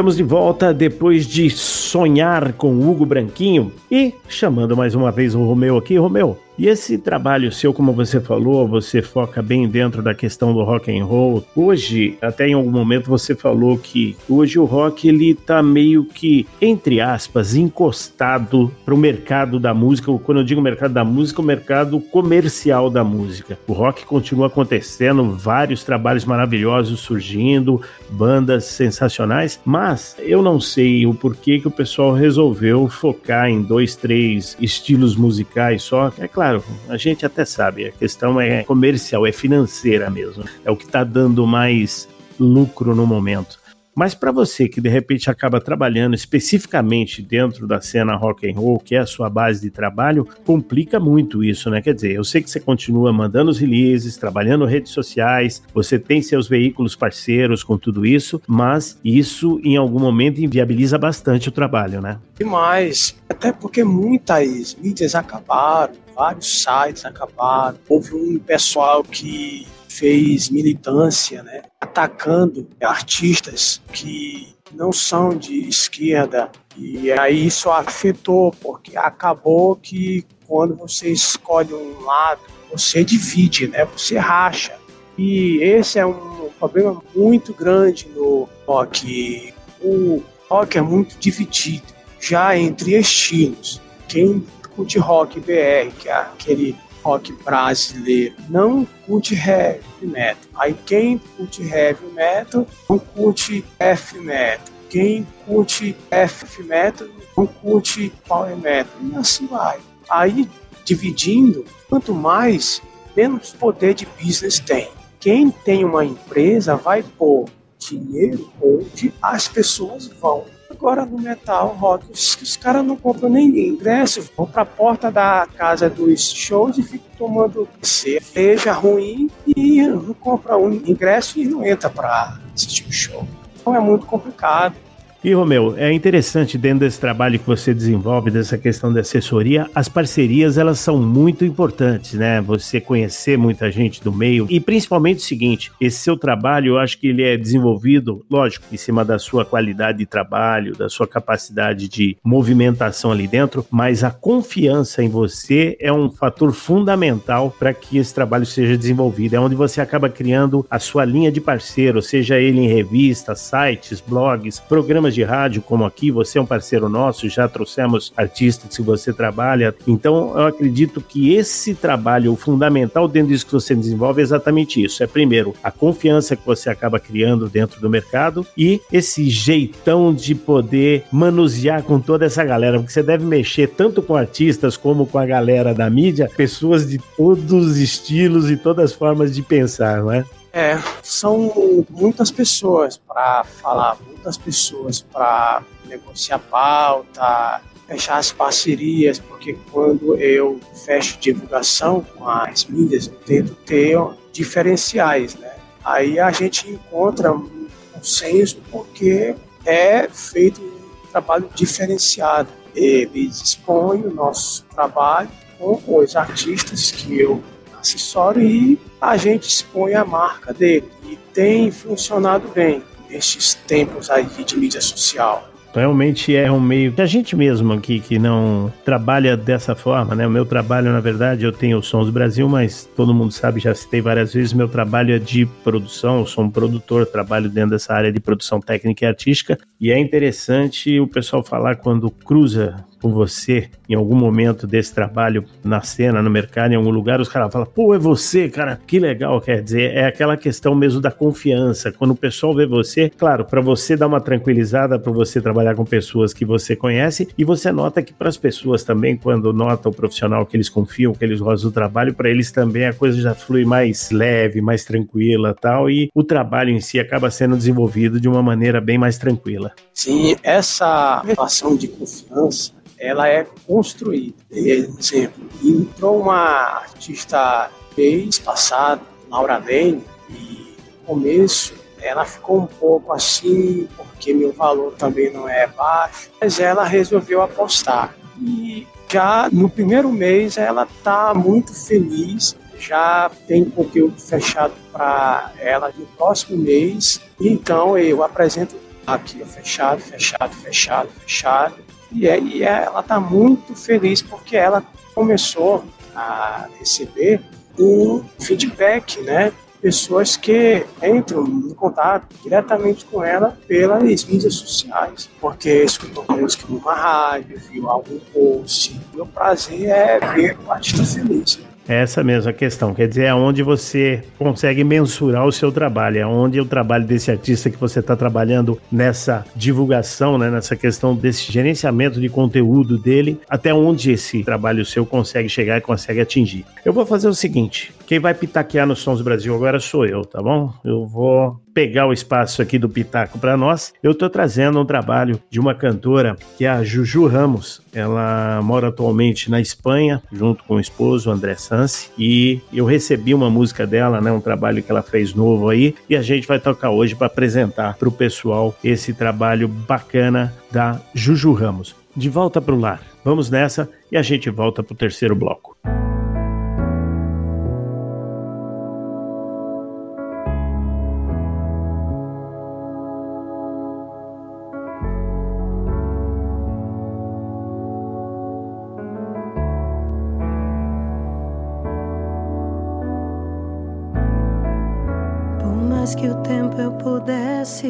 [0.00, 5.44] Estamos de volta depois de sonhar com Hugo Branquinho e chamando mais uma vez o
[5.44, 5.98] Romeu aqui.
[5.98, 10.62] Romeu, e esse trabalho seu, como você falou, você foca bem dentro da questão do
[10.62, 11.42] rock and roll.
[11.56, 16.46] Hoje, até em algum momento você falou que hoje o rock ele tá meio que
[16.60, 20.12] entre aspas encostado para o mercado da música.
[20.22, 23.58] Quando eu digo mercado da música, o mercado comercial da música.
[23.66, 31.14] O rock continua acontecendo, vários trabalhos maravilhosos surgindo, bandas sensacionais, mas eu não sei o
[31.14, 36.12] porquê que o pessoal resolveu focar em dois, três estilos musicais só.
[36.18, 36.49] É claro,
[36.88, 40.44] a gente até sabe, a questão é comercial, é financeira mesmo.
[40.64, 42.08] É o que está dando mais
[42.38, 43.60] lucro no momento.
[43.94, 48.78] Mas para você que de repente acaba trabalhando especificamente dentro da cena rock and roll,
[48.78, 51.82] que é a sua base de trabalho, complica muito isso, né?
[51.82, 56.22] Quer dizer, eu sei que você continua mandando os releases, trabalhando redes sociais, você tem
[56.22, 62.00] seus veículos parceiros com tudo isso, mas isso em algum momento inviabiliza bastante o trabalho,
[62.00, 62.18] né?
[62.38, 63.16] Demais.
[63.28, 67.78] Até porque muitas mídias acabaram, vários sites acabaram.
[67.88, 76.50] Houve um pessoal que fez militância, né, atacando artistas que não são de esquerda.
[76.76, 83.86] E aí isso afetou, porque acabou que quando você escolhe um lado, você divide, né,
[83.86, 84.76] você racha.
[85.16, 89.54] E esse é um problema muito grande no rock.
[89.80, 93.80] O rock é muito dividido, já entre estilos.
[94.06, 94.44] Quem
[94.80, 100.50] curte rock BR, que é aquele rock brasileiro, não curte heavy metal.
[100.54, 104.74] Aí quem curte heavy metal não curte F metal.
[104.88, 108.92] Quem curte F metal não curte power metal.
[109.02, 109.78] E assim vai.
[110.08, 110.48] Aí
[110.82, 112.80] dividindo, quanto mais,
[113.14, 114.88] menos poder de business tem.
[115.20, 117.46] Quem tem uma empresa vai pôr
[117.78, 120.46] dinheiro onde as pessoas vão.
[120.80, 125.46] Agora no metal rock, os, os caras não compram nem ingresso, vão pra porta da
[125.54, 131.62] casa dos shows e ficam tomando cerveja ruim e não compra um ingresso e não
[131.66, 133.28] entra pra assistir o show.
[133.60, 134.74] Então é muito complicado.
[135.22, 139.86] E, Romeu, é interessante dentro desse trabalho que você desenvolve, dessa questão da assessoria, as
[139.86, 142.40] parcerias, elas são muito importantes, né?
[142.40, 146.96] Você conhecer muita gente do meio e principalmente o seguinte, esse seu trabalho, eu acho
[146.96, 151.86] que ele é desenvolvido, lógico, em cima da sua qualidade de trabalho, da sua capacidade
[151.86, 157.98] de movimentação ali dentro, mas a confiança em você é um fator fundamental para que
[157.98, 159.34] esse trabalho seja desenvolvido.
[159.34, 164.00] É onde você acaba criando a sua linha de parceiro, seja ele em revistas, sites,
[164.00, 168.82] blogs, programas de rádio, como aqui, você é um parceiro nosso, já trouxemos artistas que
[168.82, 169.74] você trabalha.
[169.86, 174.82] Então, eu acredito que esse trabalho, o fundamental dentro disso que você desenvolve é exatamente
[174.82, 175.02] isso.
[175.02, 180.34] É primeiro a confiança que você acaba criando dentro do mercado e esse jeitão de
[180.34, 185.18] poder manusear com toda essa galera, porque você deve mexer tanto com artistas como com
[185.18, 190.02] a galera da mídia, pessoas de todos os estilos e todas as formas de pensar,
[190.02, 190.24] não é?
[190.52, 199.56] É, são muitas pessoas para falar, muitas pessoas para negociar pauta, fechar as parcerias, porque
[199.70, 203.98] quando eu fecho divulgação com as mídias, eu tento ter
[204.32, 205.52] diferenciais, né?
[205.84, 209.34] Aí a gente encontra um consenso porque
[209.64, 212.48] é feito um trabalho diferenciado.
[212.74, 217.42] Eles expõem o nosso trabalho com os artistas que eu
[217.80, 220.88] acessório e a gente expõe a marca dele.
[221.08, 225.50] E tem funcionado bem nesses tempos aí de mídia social.
[225.72, 230.26] Realmente é um meio que a gente mesmo aqui que não trabalha dessa forma, né?
[230.26, 233.72] O meu trabalho, na verdade, eu tenho o Sons Brasil, mas todo mundo sabe, já
[233.72, 237.94] citei várias vezes, meu trabalho é de produção, eu sou um produtor, trabalho dentro dessa
[237.94, 243.10] área de produção técnica e artística, e é interessante o pessoal falar quando cruza com
[243.10, 247.52] você em algum momento desse trabalho na cena, no mercado, em algum lugar, os caras
[247.52, 251.90] falam, pô, é você, cara, que legal, quer dizer, é aquela questão mesmo da confiança.
[251.90, 255.84] Quando o pessoal vê você, claro, para você dar uma tranquilizada, para você trabalhar com
[255.84, 259.92] pessoas que você conhece, e você nota que para as pessoas também, quando nota o
[259.92, 263.34] profissional que eles confiam, que eles gostam do trabalho, para eles também a coisa já
[263.34, 268.28] flui mais leve, mais tranquila tal, e o trabalho em si acaba sendo desenvolvido de
[268.28, 269.72] uma maneira bem mais tranquila.
[269.92, 274.36] Sim, essa relação de confiança ela é construída.
[274.52, 283.12] Exemplo, entrou uma artista mês passado, Laura Lane, e no começo ela ficou um pouco
[283.12, 288.14] assim, porque meu valor também não é baixo, mas ela resolveu apostar.
[288.38, 295.92] E já no primeiro mês ela está muito feliz, já tem conteúdo fechado para ela
[295.96, 297.20] no próximo mês.
[297.38, 298.76] Então eu apresento
[299.06, 301.74] aqui, fechado, fechado, fechado, fechado
[302.12, 304.82] e, ela está muito feliz porque ela
[305.14, 305.84] começou
[306.14, 307.40] a receber
[307.78, 309.52] um feedback, né?
[309.80, 316.92] Pessoas que entram em contato diretamente com ela pelas mídias sociais, porque escutou música numa
[316.92, 319.00] rádio, viu algum post.
[319.14, 321.69] Meu prazer é ver o artista feliz.
[321.88, 326.60] Essa mesma questão, quer dizer, é onde você consegue mensurar o seu trabalho, é onde
[326.60, 332.20] o trabalho desse artista que você está trabalhando nessa divulgação, né, nessa questão desse gerenciamento
[332.20, 336.64] de conteúdo dele, até onde esse trabalho seu consegue chegar e consegue atingir.
[336.84, 340.42] Eu vou fazer o seguinte, quem vai pitaquear no Sons Brasil agora sou eu, tá
[340.42, 340.74] bom?
[340.84, 345.40] Eu vou pegar o espaço aqui do Pitaco para nós, eu estou trazendo um trabalho
[345.48, 347.80] de uma cantora que é a Juju Ramos.
[347.94, 353.48] Ela mora atualmente na Espanha, junto com o esposo André Sansi, e eu recebi uma
[353.48, 356.90] música dela, né, um trabalho que ela fez novo aí, e a gente vai tocar
[356.90, 361.94] hoje para apresentar para o pessoal esse trabalho bacana da Juju Ramos.
[362.16, 363.00] De volta para o lar.
[363.24, 365.78] Vamos nessa e a gente volta para o terceiro bloco.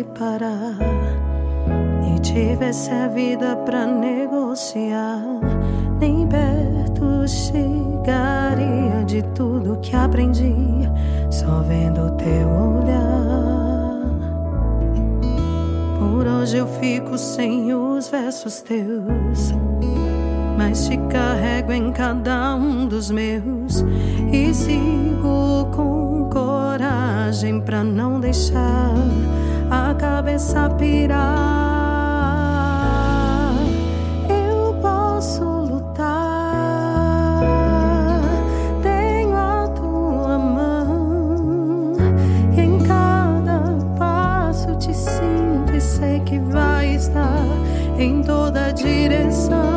[0.04, 0.76] Parar
[2.14, 5.22] e tivesse a vida pra negociar,
[5.98, 10.54] nem perto chegaria de tudo que aprendi,
[11.30, 13.20] só vendo teu olhar.
[15.98, 19.54] Por hoje eu fico sem os versos teus.
[20.56, 23.82] Mas te carrego em cada um dos meus
[24.30, 28.92] e sigo com coragem pra não deixar
[29.70, 31.20] a cabeça pirar.
[34.28, 36.10] Eu posso lutar,
[38.82, 41.92] tenho a tua mão.
[42.56, 47.46] E em cada passo te sinto e sei que vai estar
[47.96, 49.69] em toda direção.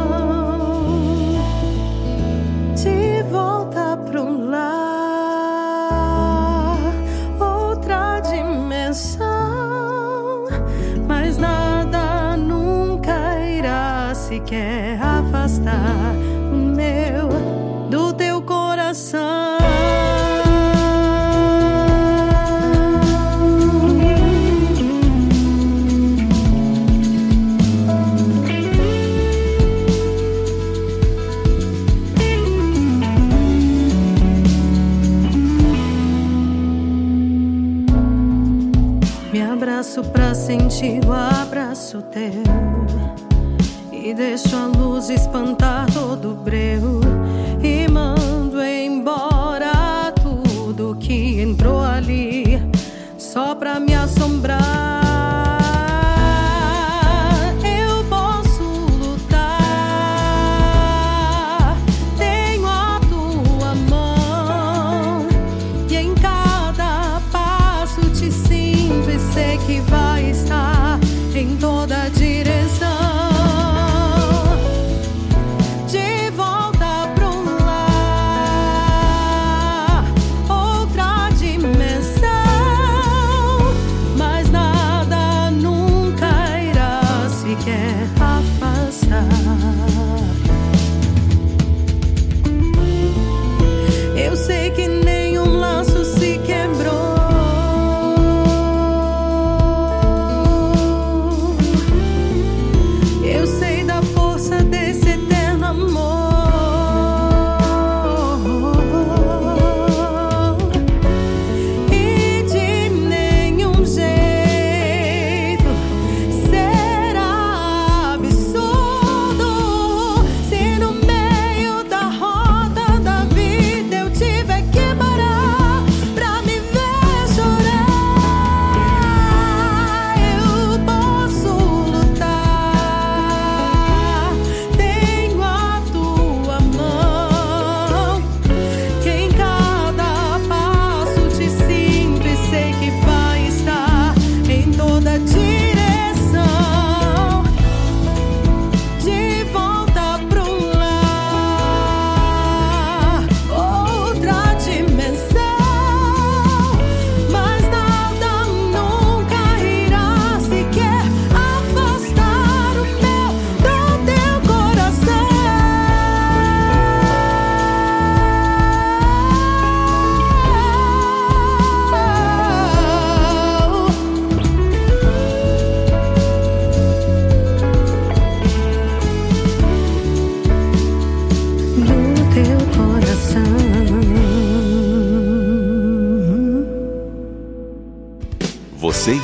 [44.34, 45.83] deixo a luz espantar.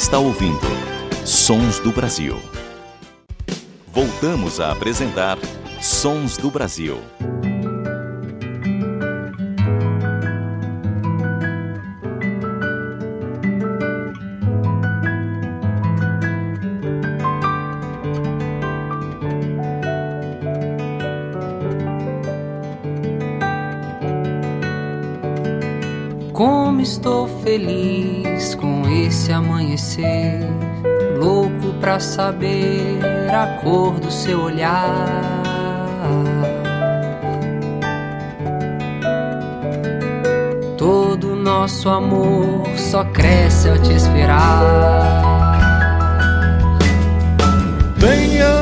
[0.09, 0.59] está ouvindo
[1.23, 2.41] Sons do Brasil.
[3.93, 5.37] Voltamos a apresentar
[5.79, 6.97] Sons do Brasil.
[26.33, 28.08] Como estou feliz
[29.31, 30.39] amanhecer,
[31.17, 32.99] louco pra saber
[33.31, 35.29] a cor do seu olhar.
[40.77, 45.19] Todo nosso amor só cresce ao te esperar.
[47.97, 48.58] Venha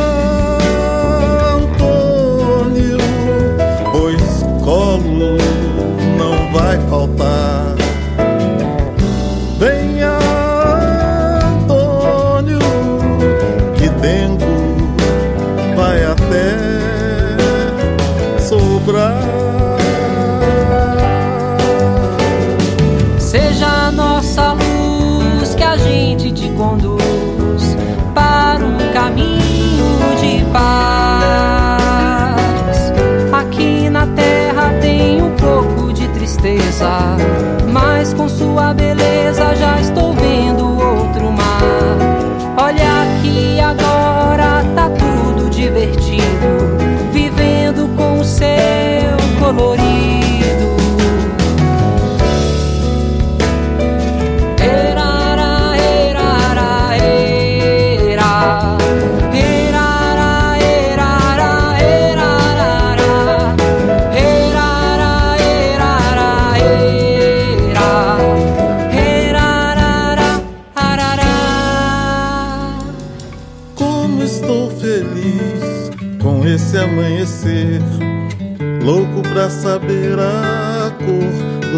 [34.15, 37.17] terra tem um pouco de tristeza,
[37.71, 40.26] mas com sua beleza já estou vendo.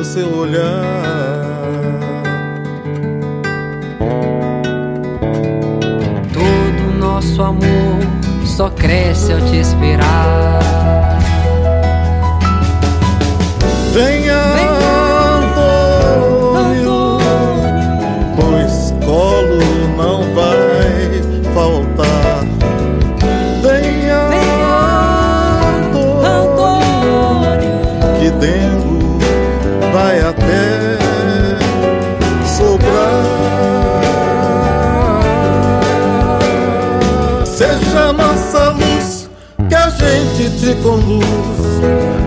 [0.04, 0.64] Seu olhar.
[6.34, 8.00] Todo nosso amor
[8.46, 10.59] só cresce ao te esperar.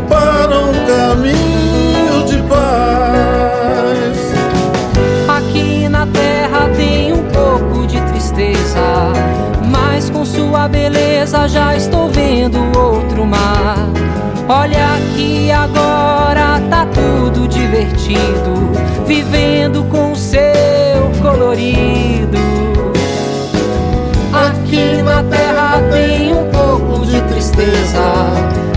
[0.08, 4.18] Para um caminho de paz.
[5.28, 9.12] Aqui na terra tem um pouco de tristeza,
[9.68, 13.88] mas com sua beleza já estou vendo outro mar.
[14.48, 18.70] Olha aqui agora tá tudo divertido,
[19.06, 22.31] vivendo com seu colorido.
[27.42, 28.04] Tristeza,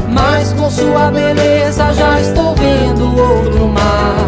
[0.09, 4.24] mas com sua beleza já estou vendo outro mar.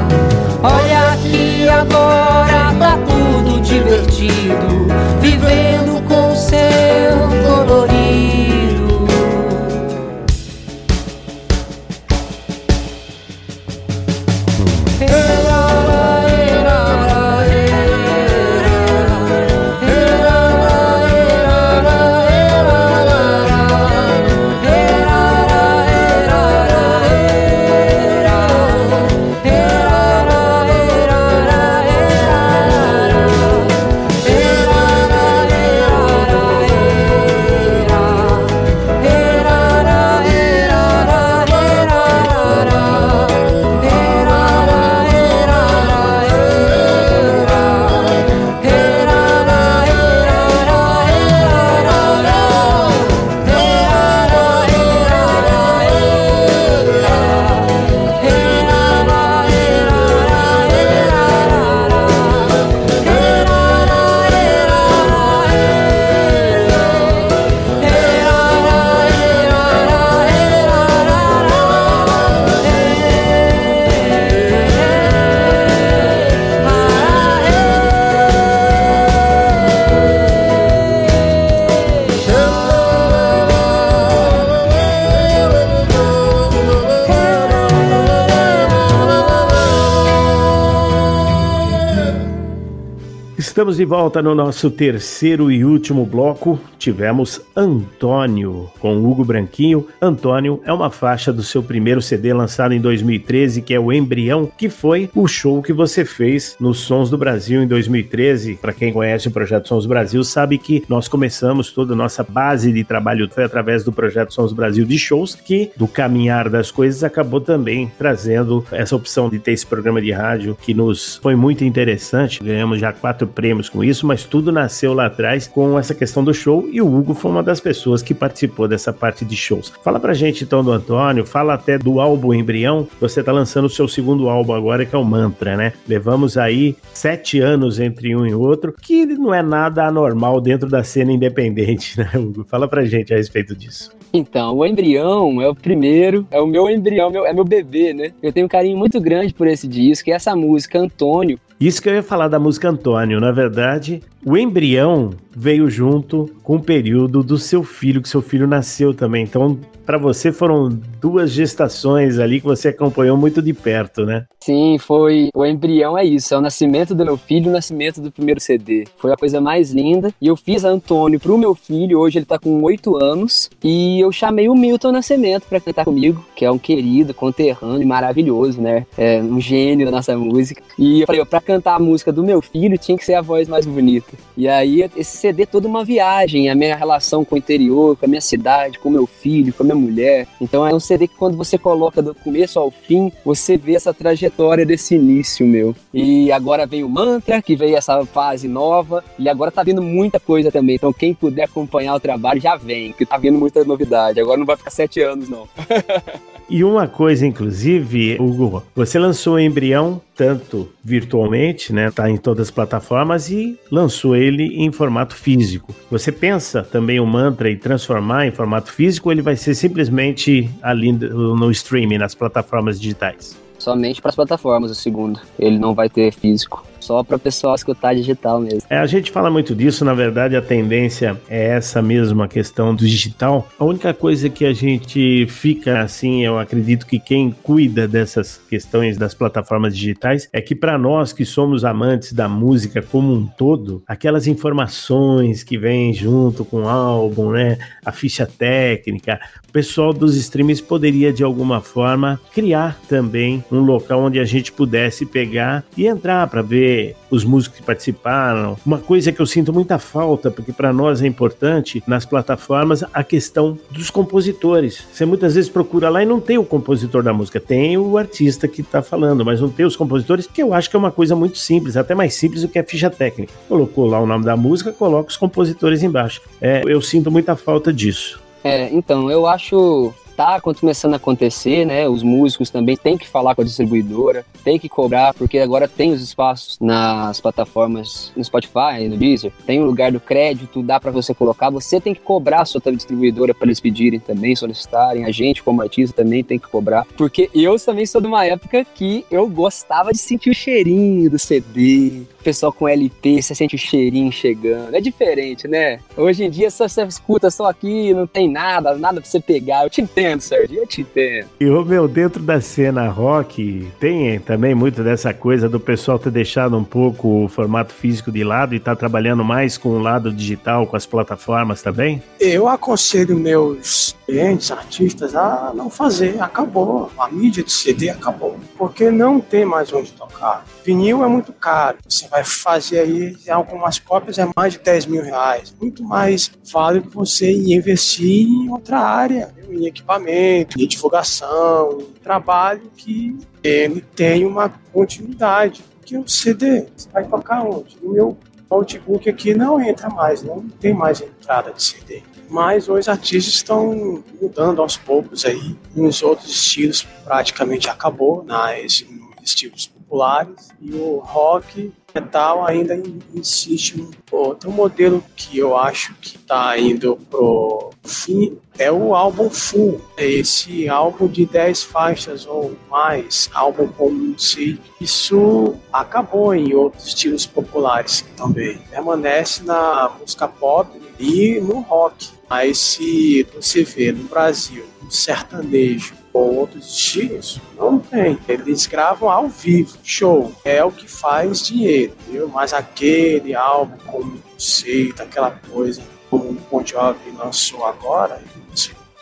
[93.67, 96.57] Estamos de volta no nosso terceiro e último bloco.
[96.87, 99.85] Tivemos Antônio com Hugo Branquinho.
[100.01, 104.49] Antônio é uma faixa do seu primeiro CD lançado em 2013, que é o Embrião,
[104.57, 108.55] que foi o show que você fez nos Sons do Brasil em 2013.
[108.61, 112.23] Para quem conhece o projeto Sons do Brasil, sabe que nós começamos toda a nossa
[112.23, 116.47] base de trabalho foi através do projeto Sons do Brasil de shows, que do caminhar
[116.47, 121.17] das coisas acabou também trazendo essa opção de ter esse programa de rádio que nos
[121.17, 122.41] foi muito interessante.
[122.41, 126.33] Ganhamos já quatro prêmios com isso, mas tudo nasceu lá atrás com essa questão do
[126.33, 129.73] show e o Hugo foi uma das pessoas que participou dessa parte de shows.
[129.83, 132.87] Fala pra gente então do Antônio, fala até do álbum Embrião.
[133.01, 135.73] Você tá lançando o seu segundo álbum agora, que é o Mantra, né?
[135.87, 140.83] Levamos aí sete anos entre um e outro, que não é nada anormal dentro da
[140.83, 142.45] cena independente, né, Hugo?
[142.47, 143.89] Fala pra gente a respeito disso.
[144.13, 148.11] Então, o embrião é o primeiro, é o meu embrião, meu- é meu bebê, né?
[148.21, 151.89] Eu tenho um carinho muito grande por esse disco e essa música, Antônio, Isso que
[151.89, 153.19] eu ia falar da música Antônio.
[153.19, 158.45] Na verdade, o embrião veio junto com o período do seu filho, que seu filho
[158.45, 159.23] nasceu também.
[159.23, 160.67] Então, para você foram
[160.99, 164.25] duas gestações ali que você acompanhou muito de perto, né?
[164.41, 165.29] Sim, foi.
[165.33, 168.85] O embrião é isso, é o nascimento do meu filho, o nascimento do primeiro CD.
[168.97, 170.13] Foi a coisa mais linda.
[170.21, 173.49] E eu fiz a Antônio pro meu filho, hoje ele tá com oito anos.
[173.63, 177.85] E eu chamei o Milton Nascimento pra cantar comigo, que é um querido, conterrâneo e
[177.85, 178.85] maravilhoso, né?
[178.97, 180.61] É um gênio da nossa música.
[180.77, 183.21] E eu falei, ó, pra cantar a música do meu filho tinha que ser a
[183.21, 184.16] voz mais bonita.
[184.35, 188.05] E aí, esse CD é toda uma viagem, a minha relação com o interior, com
[188.05, 190.27] a minha cidade, com o meu filho, com a minha mulher.
[190.39, 193.93] Então é um CD que quando você coloca do começo ao fim, você vê essa
[193.93, 195.75] trajetória desse início, meu.
[195.93, 200.19] E agora vem o Mantra, que veio essa fase nova, e agora tá vindo muita
[200.19, 200.75] coisa também.
[200.75, 204.19] Então quem puder acompanhar o trabalho já vem, que tá vindo muita novidade.
[204.19, 205.47] Agora não vai ficar sete anos, não.
[206.49, 211.91] E uma coisa, inclusive, Hugo, você lançou o embrião tanto virtualmente, né?
[211.91, 215.75] Tá em todas as plataformas e lançou ele em formato físico.
[215.91, 220.49] Você pensa também o mantra e transformar em formato físico ou ele vai ser simplesmente
[220.61, 223.37] ali no streaming, nas plataformas digitais?
[223.59, 225.19] Somente para as plataformas, o segundo.
[225.37, 228.61] Ele não vai ter físico só para o pessoal escutar digital mesmo.
[228.69, 232.87] É, a gente fala muito disso, na verdade a tendência é essa mesma questão do
[232.87, 233.47] digital.
[233.59, 238.97] A única coisa que a gente fica assim, eu acredito que quem cuida dessas questões
[238.97, 243.83] das plataformas digitais é que para nós que somos amantes da música como um todo,
[243.85, 250.15] aquelas informações que vêm junto com o álbum, né, a ficha técnica, o pessoal dos
[250.15, 255.87] streams poderia de alguma forma criar também um local onde a gente pudesse pegar e
[255.87, 256.76] entrar para ver
[257.09, 258.57] os músicos que participaram.
[258.65, 263.03] Uma coisa que eu sinto muita falta, porque para nós é importante nas plataformas, a
[263.03, 264.83] questão dos compositores.
[264.91, 268.47] Você muitas vezes procura lá e não tem o compositor da música, tem o artista
[268.47, 271.15] que está falando, mas não tem os compositores, que eu acho que é uma coisa
[271.15, 273.33] muito simples, até mais simples do que a ficha técnica.
[273.47, 276.21] Colocou lá o nome da música, coloca os compositores embaixo.
[276.41, 278.21] É, eu sinto muita falta disso.
[278.43, 281.87] É, então, eu acho tá começando a acontecer, né?
[281.87, 285.91] Os músicos também têm que falar com a distribuidora, tem que cobrar, porque agora tem
[285.91, 290.89] os espaços nas plataformas, no Spotify, no Deezer, tem o lugar do crédito, dá para
[290.89, 295.11] você colocar, você tem que cobrar a sua distribuidora para eles pedirem também, solicitarem, a
[295.11, 299.05] gente como artista também tem que cobrar, porque eu também sou de uma época que
[299.11, 304.11] eu gostava de sentir o cheirinho do CD, pessoal com LP, você sente o cheirinho
[304.11, 305.79] chegando, é diferente, né?
[305.95, 309.63] Hoje em dia só você escuta só aqui, não tem nada, nada pra você pegar,
[309.63, 311.29] eu te entendo Sérgio, eu te entendo.
[311.39, 316.57] E, meu, dentro da cena rock, tem também muito dessa coisa do pessoal ter deixado
[316.57, 320.67] um pouco o formato físico de lado e tá trabalhando mais com o lado digital,
[320.67, 322.03] com as plataformas também?
[322.19, 326.21] Eu aconselho meus clientes, artistas, a não fazer.
[326.21, 326.89] Acabou.
[326.97, 328.39] A mídia de CD acabou.
[328.57, 330.45] Porque não tem mais onde tocar.
[330.63, 331.77] Vinil é muito caro.
[331.87, 335.53] Você vai fazer aí algumas cópias, é mais de 10 mil reais.
[335.59, 343.17] Muito mais válido você investir em outra área, em equipamento, em divulgação, em trabalho que
[343.43, 345.63] ele tem uma continuidade.
[345.77, 347.77] Porque o CD, você vai tocar onde?
[347.81, 348.17] No meu
[348.49, 352.03] notebook aqui não entra mais, não tem mais entrada de CD.
[352.29, 355.55] Mas os artistas estão mudando aos poucos aí.
[355.75, 358.83] Nos outros estilos praticamente acabou, nas
[359.23, 360.49] estilos populares.
[360.61, 362.75] E o rock metal ainda
[363.13, 369.81] insiste outro modelo que eu acho que está indo pro fim é o álbum full.
[369.95, 374.59] É esse álbum de 10 faixas ou mais, álbum com si.
[374.81, 378.57] Isso acabou em outros estilos populares também.
[378.69, 380.69] Permanece na música pop
[380.99, 382.09] e no rock.
[382.29, 388.17] Mas se você vê no Brasil um sertanejo ou outros estilos, não tem.
[388.27, 390.31] Eles gravam ao vivo, show.
[390.43, 392.27] É o que faz dinheiro, viu?
[392.27, 398.21] Mas aquele álbum com conceito, aquela coisa como o Bon Jovi lançou agora,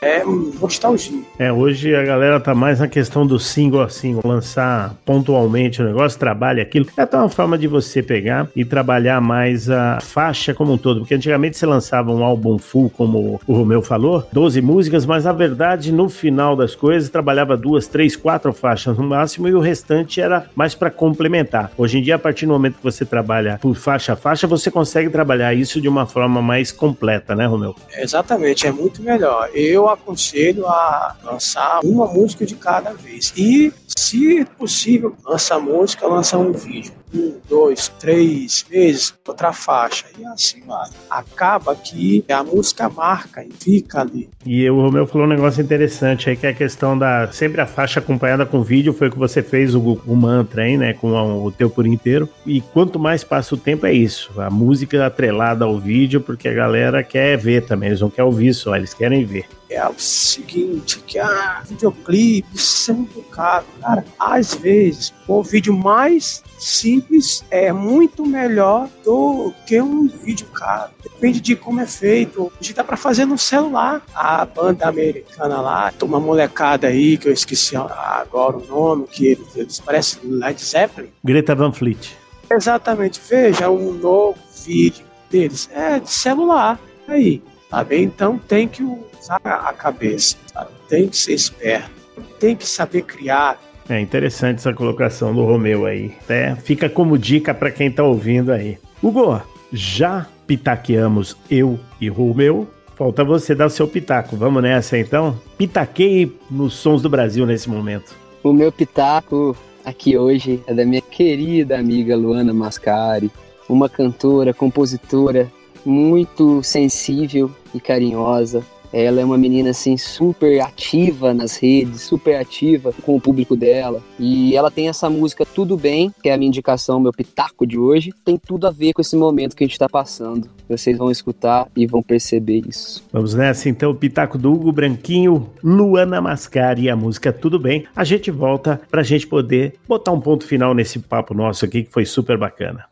[0.06, 1.20] é nostalgia.
[1.40, 5.86] É, hoje a galera tá mais na questão do single a single, lançar pontualmente o
[5.86, 6.86] negócio, trabalha aquilo.
[6.96, 11.00] É até uma forma de você pegar e trabalhar mais a faixa como um todo,
[11.00, 15.34] porque antigamente você lançava um álbum full, como o Romeu falou, 12 músicas, mas na
[15.34, 20.22] verdade no final das coisas trabalhava duas, três, quatro faixas no máximo e o restante
[20.22, 21.72] era mais para complementar.
[21.76, 24.70] Hoje em dia, a partir do momento que você trabalha por faixa a faixa, você
[24.70, 27.76] consegue trabalhar isso de uma forma mais completa, né, Romeu?
[27.98, 29.50] Exatamente, é muito melhor.
[29.54, 33.34] Eu aconselho a lançar uma música de cada vez.
[33.36, 36.94] E, se possível, lança música, lança um vídeo.
[37.16, 40.06] Um, dois, três meses, outra faixa.
[40.20, 40.90] E assim vai.
[41.10, 44.30] Acaba que a música marca e fica ali.
[44.46, 47.32] E o Romeu falou um negócio interessante aí, que é a questão da.
[47.32, 50.78] Sempre a faixa acompanhada com vídeo, foi o que você fez o, o mantra aí,
[50.78, 50.94] né?
[50.94, 51.14] Com
[51.44, 52.28] o, teu por inteiro.
[52.46, 54.40] E quanto mais passa o tempo, é isso.
[54.42, 57.90] A música atrelada ao vídeo, porque a galera quer ver também.
[57.90, 59.46] Eles não querem ouvir só, eles querem ver
[59.76, 63.66] é o seguinte, que ah, videoclipe, isso é muito caro.
[63.82, 70.92] Cara, às vezes, o vídeo mais simples é muito melhor do que um vídeo caro.
[71.02, 72.52] Depende de como é feito.
[72.60, 74.02] Hoje dá para fazer no celular.
[74.14, 79.56] A banda americana lá, uma molecada aí, que eu esqueci agora o nome, que eles,
[79.56, 81.10] eles parecem Led Zeppelin.
[81.24, 82.16] Greta Van Fleet.
[82.50, 83.20] Exatamente.
[83.28, 85.70] Veja um novo vídeo deles.
[85.74, 86.80] É de celular.
[87.08, 88.04] Aí, tá bem?
[88.04, 90.76] Então tem que usar a cabeça, sabe?
[90.88, 91.92] tem que ser esperto,
[92.40, 93.60] tem que saber criar.
[93.88, 96.14] É interessante essa colocação do Romeu aí.
[96.24, 98.78] Até fica como dica para quem tá ouvindo aí.
[99.02, 104.38] Hugo, já pitaqueamos eu e Romeu Falta você dar o seu pitaco.
[104.38, 105.38] Vamos nessa então?
[105.58, 108.16] Pitaquei nos sons do Brasil nesse momento.
[108.42, 113.30] O meu pitaco aqui hoje é da minha querida amiga Luana Mascari,
[113.68, 115.52] uma cantora, compositora
[115.86, 118.66] muito sensível e carinhosa,
[118.96, 124.02] ela é uma menina assim super ativa nas redes, super ativa com o público dela.
[124.18, 127.78] E ela tem essa música Tudo Bem, que é a minha indicação, meu pitaco de
[127.78, 128.14] hoje.
[128.24, 130.50] Tem tudo a ver com esse momento que a gente está passando.
[130.70, 133.04] Vocês vão escutar e vão perceber isso.
[133.12, 137.86] Vamos nessa então, o pitaco do Hugo Branquinho, Luana Mascari e a música Tudo Bem.
[137.94, 141.84] A gente volta para a gente poder botar um ponto final nesse papo nosso aqui
[141.84, 142.86] que foi super bacana.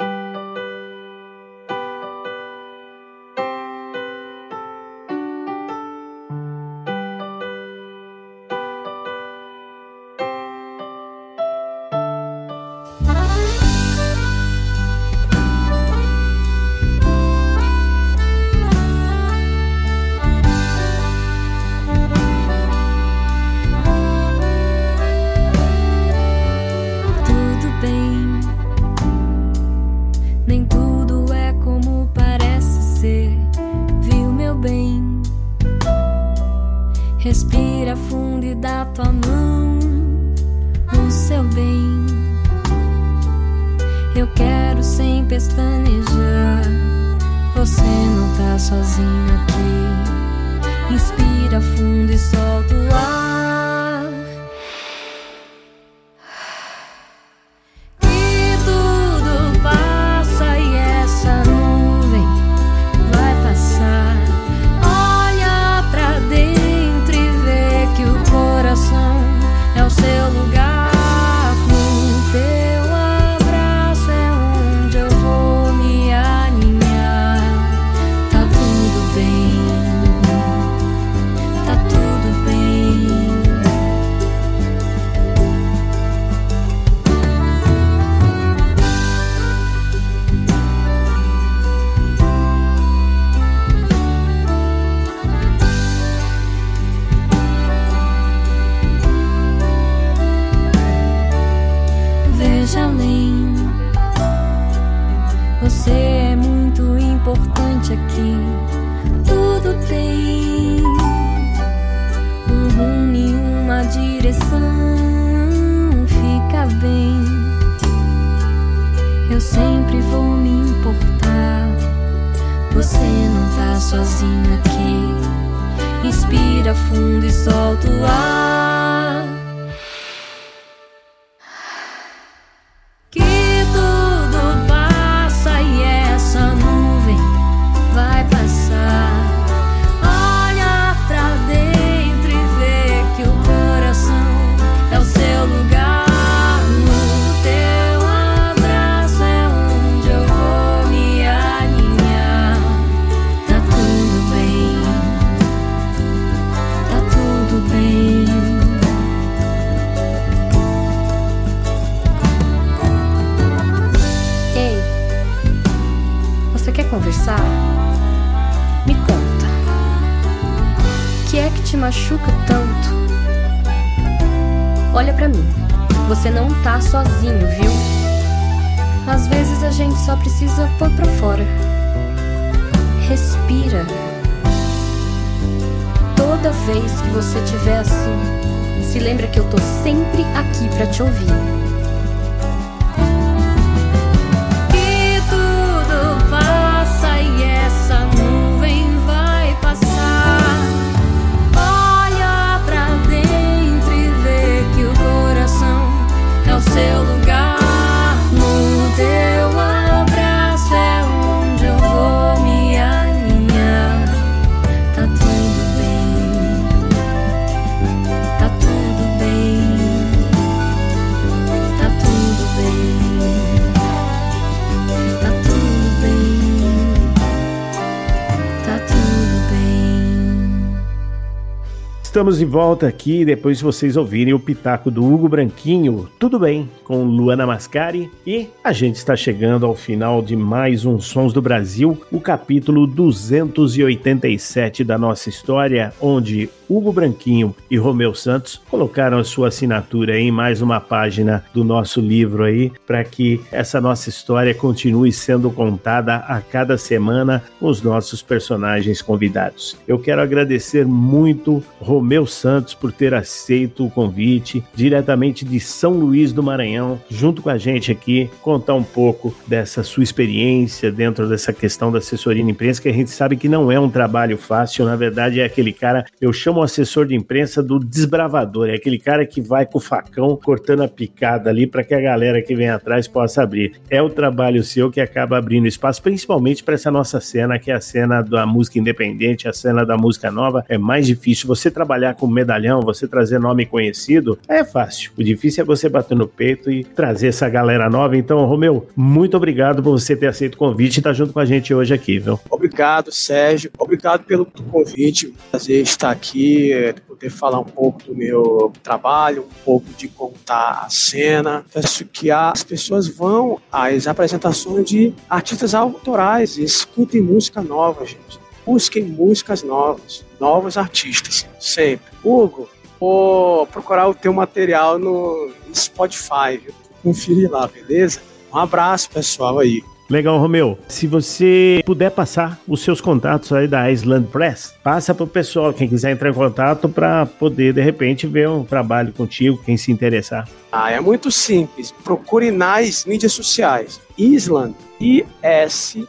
[232.23, 236.07] Estamos de volta aqui depois de vocês ouvirem o pitaco do Hugo Branquinho.
[236.17, 236.69] Tudo bem?
[236.85, 241.41] Com Luana Mascari e a gente está chegando ao final de mais um Sons do
[241.41, 249.23] Brasil, o capítulo 287 da nossa história, onde Hugo Branquinho e Romeu Santos colocaram a
[249.25, 254.55] sua assinatura em mais uma página do nosso livro aí, para que essa nossa história
[254.55, 259.75] continue sendo contada a cada semana com os nossos personagens convidados.
[259.85, 266.31] Eu quero agradecer muito Romeu Santos por ter aceito o convite diretamente de São Luís
[266.31, 271.51] do Maranhão, junto com a gente aqui, contar um pouco dessa sua experiência dentro dessa
[271.51, 274.85] questão da assessoria de imprensa, que a gente sabe que não é um trabalho fácil,
[274.85, 278.99] na verdade é aquele cara, eu chamo o assessor de imprensa do desbravador, é aquele
[278.99, 282.55] cara que vai com o facão cortando a picada ali para que a galera que
[282.55, 283.73] vem atrás possa abrir.
[283.89, 287.75] É o trabalho seu que acaba abrindo espaço, principalmente para essa nossa cena, que é
[287.75, 290.63] a cena da música independente, a cena da música nova.
[290.67, 295.11] É mais difícil você trabalhar com medalhão, você trazer nome conhecido, é fácil.
[295.15, 298.17] O difícil é você bater no peito e trazer essa galera nova.
[298.17, 301.39] Então, Romeu, muito obrigado por você ter aceito o convite e estar tá junto com
[301.39, 302.39] a gente hoje aqui, viu?
[302.49, 303.69] Obrigado, Sérgio.
[303.77, 305.33] Obrigado pelo convite.
[305.51, 306.71] Prazer estar aqui,
[307.07, 311.63] poder falar um pouco do meu trabalho, um pouco de contar a cena.
[311.71, 318.42] Peço que as pessoas vão às apresentações de artistas autorais e escutem música nova, gente.
[318.65, 322.05] Busquem músicas novas, novos artistas, sempre.
[322.23, 326.73] Hugo, vou procurar o teu material no Spotify, viu?
[327.03, 328.21] Conferir lá, beleza?
[328.53, 329.83] Um abraço, pessoal, aí.
[330.09, 330.77] Legal, Romeu.
[330.87, 335.73] Se você puder passar os seus contatos aí da Island Press, passa para o pessoal,
[335.73, 339.91] quem quiser entrar em contato, para poder, de repente, ver um trabalho contigo, quem se
[339.91, 340.47] interessar.
[340.71, 341.91] Ah, é muito simples.
[342.03, 343.99] Procure nas mídias sociais.
[344.17, 346.03] Island, I-S-L-A-N-D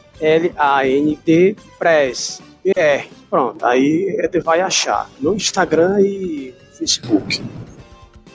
[1.77, 2.41] Press,
[2.75, 3.09] R.
[3.29, 7.43] Pronto, aí ele vai achar no Instagram e Facebook.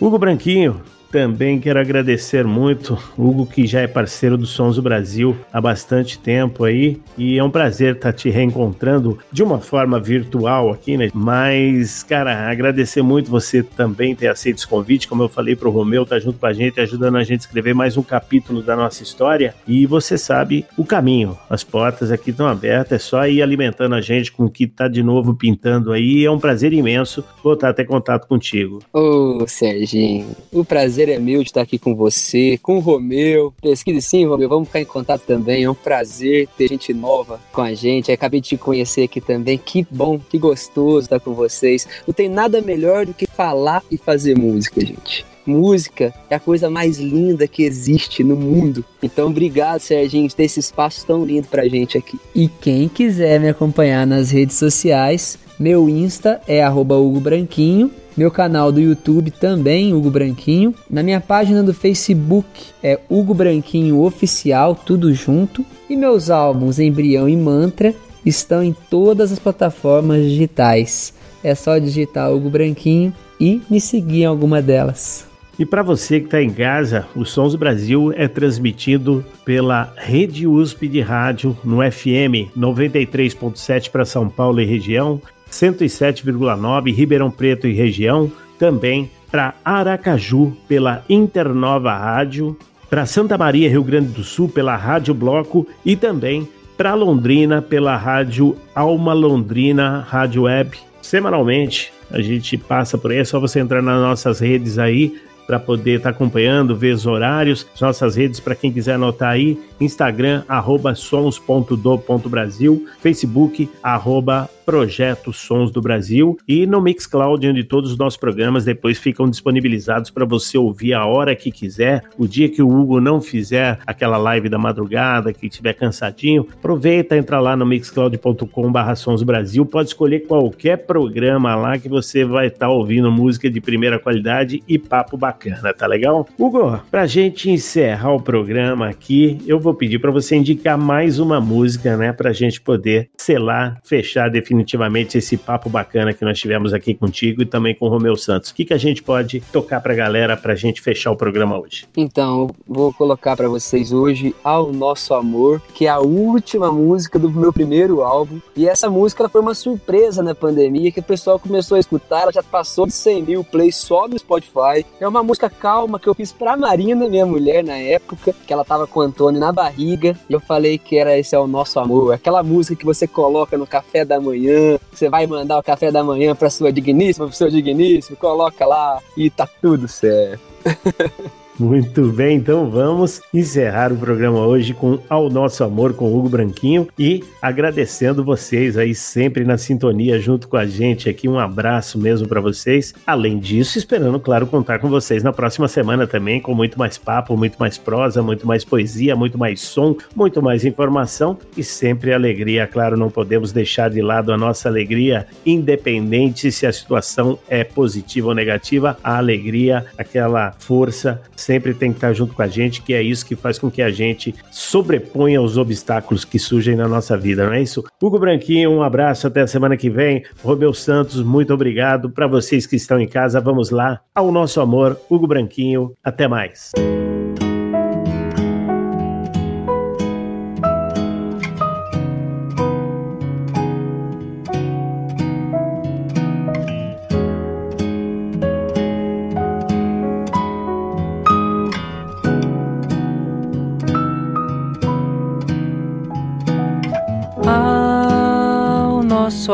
[0.00, 5.36] Hugo Branquinho, também quero agradecer muito Hugo, que já é parceiro do Sons do Brasil
[5.52, 9.98] há bastante tempo aí, e é um prazer estar tá te reencontrando de uma forma
[9.98, 11.10] virtual aqui, né?
[11.12, 16.06] Mas, cara, agradecer muito você também ter aceito esse convite, como eu falei pro Romeu,
[16.06, 19.02] tá junto com a gente, ajudando a gente a escrever mais um capítulo da nossa
[19.02, 23.94] história, e você sabe o caminho, as portas aqui estão abertas, é só ir alimentando
[23.94, 27.70] a gente com o que tá de novo pintando aí, é um prazer imenso voltar
[27.70, 28.80] a ter contato contigo.
[28.92, 33.54] Ô, Serginho, o prazer prazer é meu de estar aqui com você, com o Romeu.
[33.60, 35.64] Pesquise sim, Romeu, vamos ficar em contato também.
[35.64, 38.12] É um prazer ter gente nova com a gente.
[38.12, 39.56] acabei de te conhecer aqui também.
[39.56, 41.86] Que bom, que gostoso estar com vocês.
[42.06, 45.24] Não tem nada melhor do que falar e fazer música, gente.
[45.46, 48.84] Música é a coisa mais linda que existe no mundo.
[49.02, 52.20] Então, obrigado, Serginho, por ter esse espaço tão lindo pra gente aqui.
[52.34, 57.90] E quem quiser me acompanhar nas redes sociais, meu Insta é Hugo Branquinho
[58.20, 60.74] meu canal do YouTube também, Hugo Branquinho.
[60.90, 62.46] Na minha página do Facebook
[62.82, 65.64] é Hugo Branquinho Oficial, tudo junto.
[65.88, 71.14] E meus álbuns Embrião e Mantra estão em todas as plataformas digitais.
[71.42, 73.10] É só digitar Hugo Branquinho
[73.40, 75.26] e me seguir em alguma delas.
[75.58, 80.88] E para você que está em casa, o Sons Brasil é transmitido pela Rede USP
[80.88, 88.30] de Rádio no FM 93.7 para São Paulo e região 107,9 Ribeirão Preto e região,
[88.58, 92.56] também para Aracaju pela Internova Rádio,
[92.88, 97.96] para Santa Maria, Rio Grande do Sul pela Rádio Bloco e também para Londrina pela
[97.96, 100.78] Rádio Alma Londrina Rádio Web.
[101.00, 105.14] Semanalmente a gente passa por aí, é só você entrar nas nossas redes aí
[105.46, 109.30] para poder estar tá acompanhando, ver os horários, as nossas redes para quem quiser anotar
[109.30, 117.90] aí, Instagram, arroba sons.do.brasil, Facebook, arroba Projeto Sons do Brasil e no Mixcloud, onde todos
[117.90, 122.04] os nossos programas depois ficam disponibilizados para você ouvir a hora que quiser.
[122.16, 127.16] O dia que o Hugo não fizer aquela live da madrugada, que estiver cansadinho, aproveita,
[127.16, 132.66] entra lá no mixcloud.com.br Sons Brasil, pode escolher qualquer programa lá que você vai estar
[132.66, 136.28] tá ouvindo música de primeira qualidade e papo bacana, tá legal?
[136.38, 141.40] Hugo, pra gente encerrar o programa aqui, eu vou pedir para você indicar mais uma
[141.40, 146.72] música, né, pra gente poder selar, fechar definitivamente definitivamente esse papo bacana que nós tivemos
[146.72, 148.50] aqui contigo e também com o Romeu Santos.
[148.50, 151.86] O que, que a gente pode tocar pra galera pra gente fechar o programa hoje?
[151.96, 157.30] Então, vou colocar para vocês hoje Ao Nosso Amor, que é a última música do
[157.30, 158.40] meu primeiro álbum.
[158.54, 162.32] E essa música foi uma surpresa na pandemia, que o pessoal começou a escutar, ela
[162.32, 164.84] já passou de 100 mil plays só no Spotify.
[165.00, 168.64] É uma música calma que eu fiz pra Marina, minha mulher, na época, que ela
[168.64, 170.16] tava com o Antônio na barriga.
[170.28, 173.56] E eu falei que era esse é o nosso amor, aquela música que você coloca
[173.56, 177.26] no café da manhã manhã, você vai mandar o café da manhã para sua digníssima,
[177.26, 180.40] pro seu digníssimo, coloca lá e tá tudo certo.
[181.60, 186.88] Muito bem, então vamos encerrar o programa hoje com Ao Nosso Amor com Hugo Branquinho
[186.98, 191.28] e agradecendo vocês aí sempre na sintonia junto com a gente aqui.
[191.28, 192.94] Um abraço mesmo para vocês.
[193.06, 197.36] Além disso, esperando, claro, contar com vocês na próxima semana também com muito mais papo,
[197.36, 202.66] muito mais prosa, muito mais poesia, muito mais som, muito mais informação e sempre alegria.
[202.66, 208.28] Claro, não podemos deixar de lado a nossa alegria, independente se a situação é positiva
[208.28, 212.92] ou negativa, a alegria, aquela força sempre tem que estar junto com a gente, que
[212.92, 217.16] é isso que faz com que a gente sobreponha os obstáculos que surgem na nossa
[217.16, 217.84] vida, não é isso?
[218.00, 220.22] Hugo Branquinho, um abraço, até a semana que vem.
[220.42, 222.10] Romeu Santos, muito obrigado.
[222.10, 225.92] Para vocês que estão em casa, vamos lá ao nosso amor, Hugo Branquinho.
[226.04, 226.72] Até mais.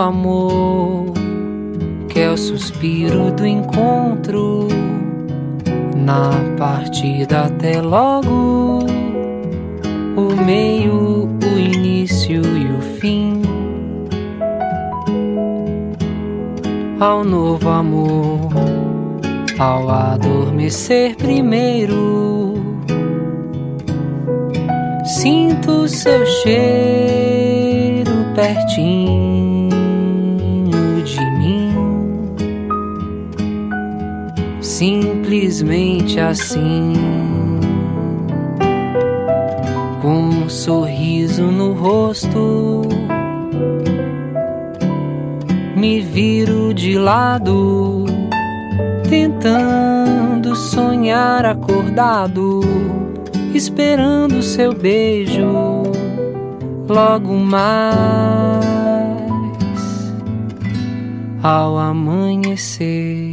[0.07, 1.13] Amor,
[2.09, 4.69] que é o suspiro do encontro,
[5.97, 8.87] na partida até logo,
[10.17, 13.43] o meio, o início e o fim.
[17.01, 18.49] Ao novo amor,
[19.59, 22.55] ao adormecer primeiro,
[25.05, 29.56] sinto seu cheiro pertinho
[36.21, 36.93] assim.
[40.03, 42.83] Com um sorriso no rosto,
[45.77, 48.05] me viro de lado,
[49.09, 52.61] tentando sonhar acordado,
[53.55, 55.83] esperando seu beijo
[56.89, 58.65] logo mais
[61.43, 63.26] ao amanhecer.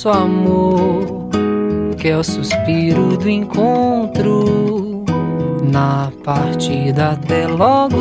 [0.00, 1.28] Nosso amor,
[1.98, 5.04] que é o suspiro do encontro,
[5.62, 7.98] na partida até logo,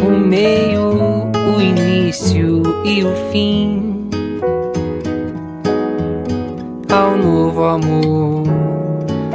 [0.00, 1.26] o meio,
[1.56, 4.08] o início e o fim.
[6.88, 8.44] Ao novo amor,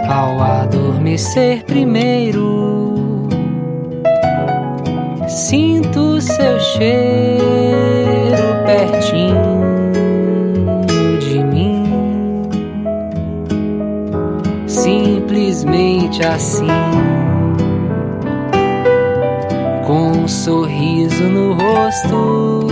[0.09, 3.27] ao adormecer primeiro,
[5.27, 7.39] sinto seu cheiro
[8.65, 9.58] pertinho
[15.69, 16.67] simplesmente assim.
[19.85, 22.67] Com um sorriso no rosto,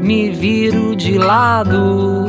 [0.00, 2.26] me viro de lado,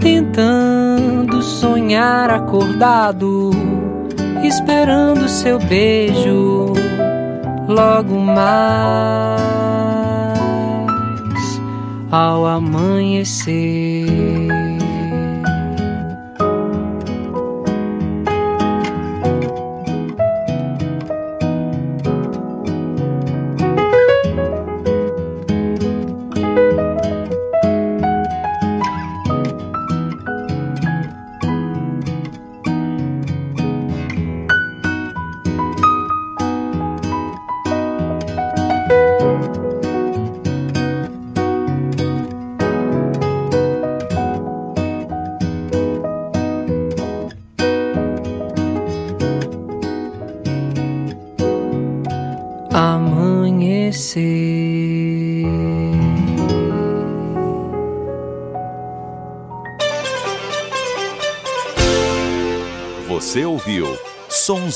[0.00, 3.50] tentando sonhar acordado,
[4.42, 6.72] esperando seu beijo
[7.68, 9.40] logo mais
[12.10, 13.97] ao amanhecer.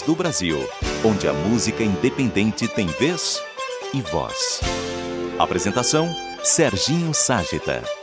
[0.04, 0.58] Do Brasil,
[1.04, 3.40] onde a música independente tem vez
[3.94, 4.60] e voz.
[5.38, 6.08] Apresentação:
[6.42, 8.01] Serginho Ságita.